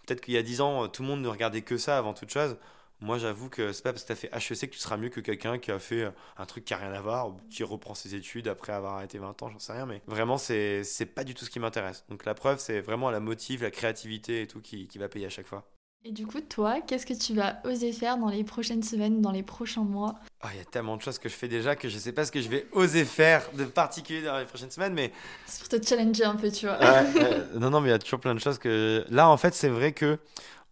[0.07, 2.31] peut-être qu'il y a 10 ans, tout le monde ne regardait que ça avant toute
[2.31, 2.57] chose.
[3.03, 5.09] Moi, j'avoue que c'est pas parce que tu as fait HEC que tu seras mieux
[5.09, 7.95] que quelqu'un qui a fait euh, un truc qui a rien à voir, qui reprend
[7.95, 9.87] ses études après avoir arrêté 20 ans, j'en sais rien.
[9.87, 12.05] Mais vraiment, c'est pas du tout ce qui m'intéresse.
[12.11, 15.27] Donc la preuve, c'est vraiment la motive, la créativité et tout qui, qui va payer
[15.27, 15.66] à chaque fois.
[16.03, 19.32] Et du coup, toi, qu'est-ce que tu vas oser faire dans les prochaines semaines, dans
[19.32, 20.14] les prochains mois?
[20.40, 22.12] Ah, Il y a tellement de choses que je fais déjà que je ne sais
[22.12, 25.12] pas ce que je vais oser faire de particulier dans les prochaines semaines, mais...
[25.44, 26.78] C'est pour te challenger un peu, tu vois.
[27.55, 29.05] non, non, mais il y a toujours plein de choses que...
[29.11, 30.18] Là, en fait, c'est vrai que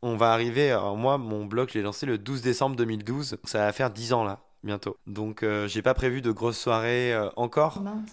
[0.01, 0.71] on va arriver...
[0.71, 3.37] Alors, moi, mon blog, je l'ai lancé le 12 décembre 2012.
[3.45, 4.97] Ça va faire 10 ans, là bientôt.
[5.07, 7.81] Donc euh, j'ai pas prévu de grosses soirées euh, encore.
[7.81, 8.11] Mince.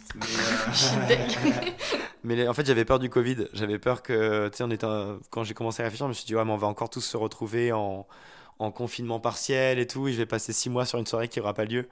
[1.07, 1.71] Mais, euh,
[2.25, 3.47] mais en fait j'avais peur du Covid.
[3.53, 4.87] J'avais peur que, tu sais, on était
[5.29, 7.01] quand j'ai commencé à réfléchir, je me suis dit ouais mais on va encore tous
[7.01, 8.07] se retrouver en
[8.59, 11.39] en confinement partiel et tout, et je vais passer six mois sur une soirée qui
[11.39, 11.87] n'aura pas lieu.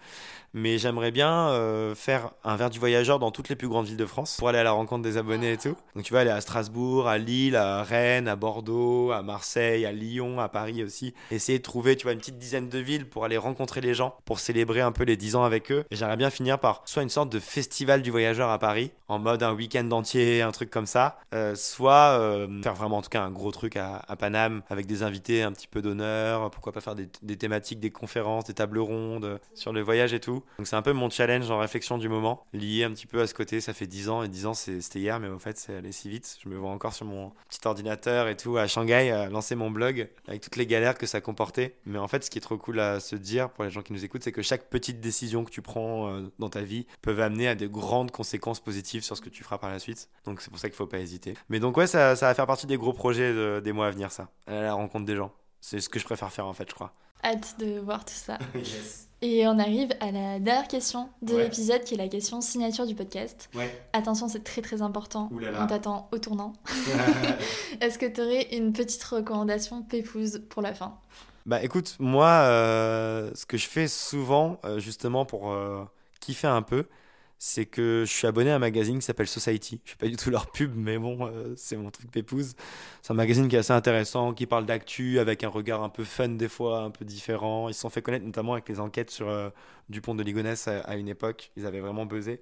[0.56, 3.98] Mais j'aimerais bien euh, faire un verre du voyageur dans toutes les plus grandes villes
[3.98, 5.76] de France pour aller à la rencontre des abonnés et tout.
[5.96, 9.92] Donc tu vas aller à Strasbourg, à Lille, à Rennes, à Bordeaux, à Marseille, à
[9.92, 11.16] Lyon, à Paris aussi.
[11.32, 14.16] Essayer de trouver, tu vois, une petite dizaine de villes pour aller rencontrer les gens,
[14.26, 15.86] pour célébrer un peu les 10 ans avec eux.
[15.90, 19.18] Et j'aimerais bien finir par soit une sorte de festival du voyageur à Paris, en
[19.18, 23.10] mode un week-end entier, un truc comme ça, euh, soit euh, faire vraiment en tout
[23.10, 26.72] cas un gros truc à, à Paname avec des invités un petit peu d'honneur pourquoi
[26.72, 30.44] pas faire des, thématiques, des conférences, des tables rondes sur le voyage et tout.
[30.58, 33.28] Donc c'est un peu mon challenge en réflexion du moment, lié un petit peu à
[33.28, 33.62] ce côté.
[33.62, 36.10] Ça fait 10 ans et 10 ans c'était hier, mais au fait c'est allé si
[36.10, 36.38] vite.
[36.44, 39.72] Je me vois encore sur mon petit ordinateur et tout à Shanghai, à lancer mon
[39.72, 41.76] blog avec toutes les galères que ça comportait.
[41.86, 43.94] Mais en fait, ce qui est trop cool à se dire pour les gens qui
[43.94, 47.22] nous écoutent, c'est que chaque petite décision que tu prends euh, dans ta vie peut
[47.22, 50.10] amener à de grandes conséquences positives sur ce que tu feras par la suite.
[50.26, 51.36] Donc c'est pour ça qu'il faut pas hésiter.
[51.50, 54.12] Mais donc ouais, ça, ça va faire partie des gros projets des mois à venir,
[54.12, 54.30] ça.
[54.48, 55.32] À la rencontre des gens.
[55.66, 56.92] C'est ce que je préfère faire en fait, je crois.
[57.24, 58.38] Hâte de voir tout ça.
[59.22, 62.96] Et on arrive à la dernière question de l'épisode qui est la question signature du
[62.96, 63.50] podcast.
[63.56, 63.74] Ouais.
[63.94, 65.30] Attention, c'est très très important.
[65.32, 66.52] On t'attend au tournant.
[67.80, 71.00] Est-ce que tu aurais une petite recommandation pépouse pour la fin?
[71.46, 75.86] Bah écoute, moi, euh, ce que je fais souvent, euh, justement pour euh,
[76.20, 76.88] kiffer un peu,
[77.46, 79.82] c'est que je suis abonné à un magazine qui s'appelle Society.
[79.84, 82.56] Je fais pas du tout leur pub, mais bon, euh, c'est mon truc pépouse.
[83.02, 86.06] C'est un magazine qui est assez intéressant, qui parle d'actu avec un regard un peu
[86.06, 87.68] fun des fois, un peu différent.
[87.68, 89.50] Ils se sont fait connaître notamment avec les enquêtes sur euh,
[89.90, 91.52] Dupont de Ligonnès à, une époque.
[91.58, 92.40] Ils avaient vraiment buzzé.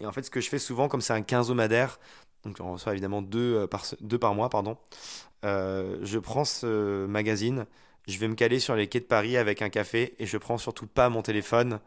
[0.00, 2.00] Et en fait, ce que je fais souvent, comme c'est un quinzomadaire,
[2.44, 4.78] donc on reçoit évidemment deux euh, par, deux par mois, pardon,
[5.42, 7.66] je prends ce magazine,
[8.08, 10.56] je vais me caler sur les quais de Paris avec un café et je prends
[10.56, 11.78] surtout pas mon téléphone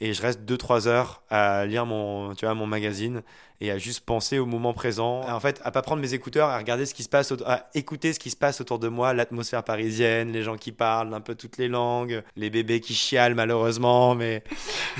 [0.00, 3.22] et je reste 2-3 heures à lire mon, tu vois, mon magazine
[3.60, 5.22] et à juste penser au moment présent.
[5.28, 8.12] En fait, à pas prendre mes écouteurs, à regarder ce qui se passe, à écouter
[8.12, 11.34] ce qui se passe autour de moi, l'atmosphère parisienne, les gens qui parlent un peu
[11.34, 14.44] toutes les langues, les bébés qui chialent malheureusement, mais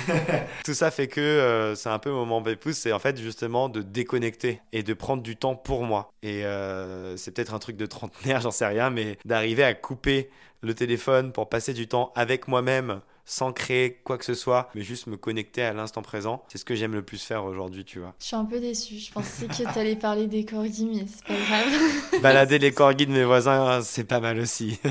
[0.64, 3.68] tout ça fait que euh, c'est un peu mon moment bépouze, c'est en fait justement
[3.68, 6.12] de déconnecter et de prendre du temps pour moi.
[6.24, 10.30] Et euh, c'est peut-être un truc de trentenaire, j'en sais rien, mais d'arriver à couper
[10.60, 14.80] le téléphone pour passer du temps avec moi-même sans créer quoi que ce soit, mais
[14.80, 16.42] juste me connecter à l'instant présent.
[16.48, 18.14] C'est ce que j'aime le plus faire aujourd'hui, tu vois.
[18.18, 18.98] Je suis un peu déçue.
[18.98, 22.22] Je pensais que tu allais parler des corgis, mais c'est pas grave.
[22.22, 24.80] Balader les corgis de mes voisins, c'est pas mal aussi.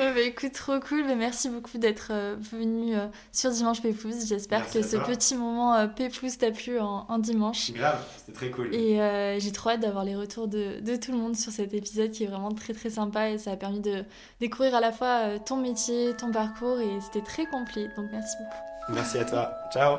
[0.14, 1.06] bah, écoute, trop cool.
[1.06, 4.26] Bah, merci beaucoup d'être euh, venu euh, sur Dimanche Pépouze.
[4.26, 7.72] J'espère que ce petit moment euh, Pépouze t'a plu en, dimanche.
[7.72, 8.74] Grave, c'était très cool.
[8.74, 12.10] Et j'ai trop hâte d'avoir les retours de, de, tout le monde sur cet épisode
[12.10, 14.04] qui est vraiment très très sympa et ça a permis de
[14.40, 17.88] découvrir à la fois ton métier, ton parcours et c'était très complet.
[17.96, 18.94] Donc merci beaucoup.
[18.94, 19.52] Merci à toi.
[19.72, 19.98] Ciao.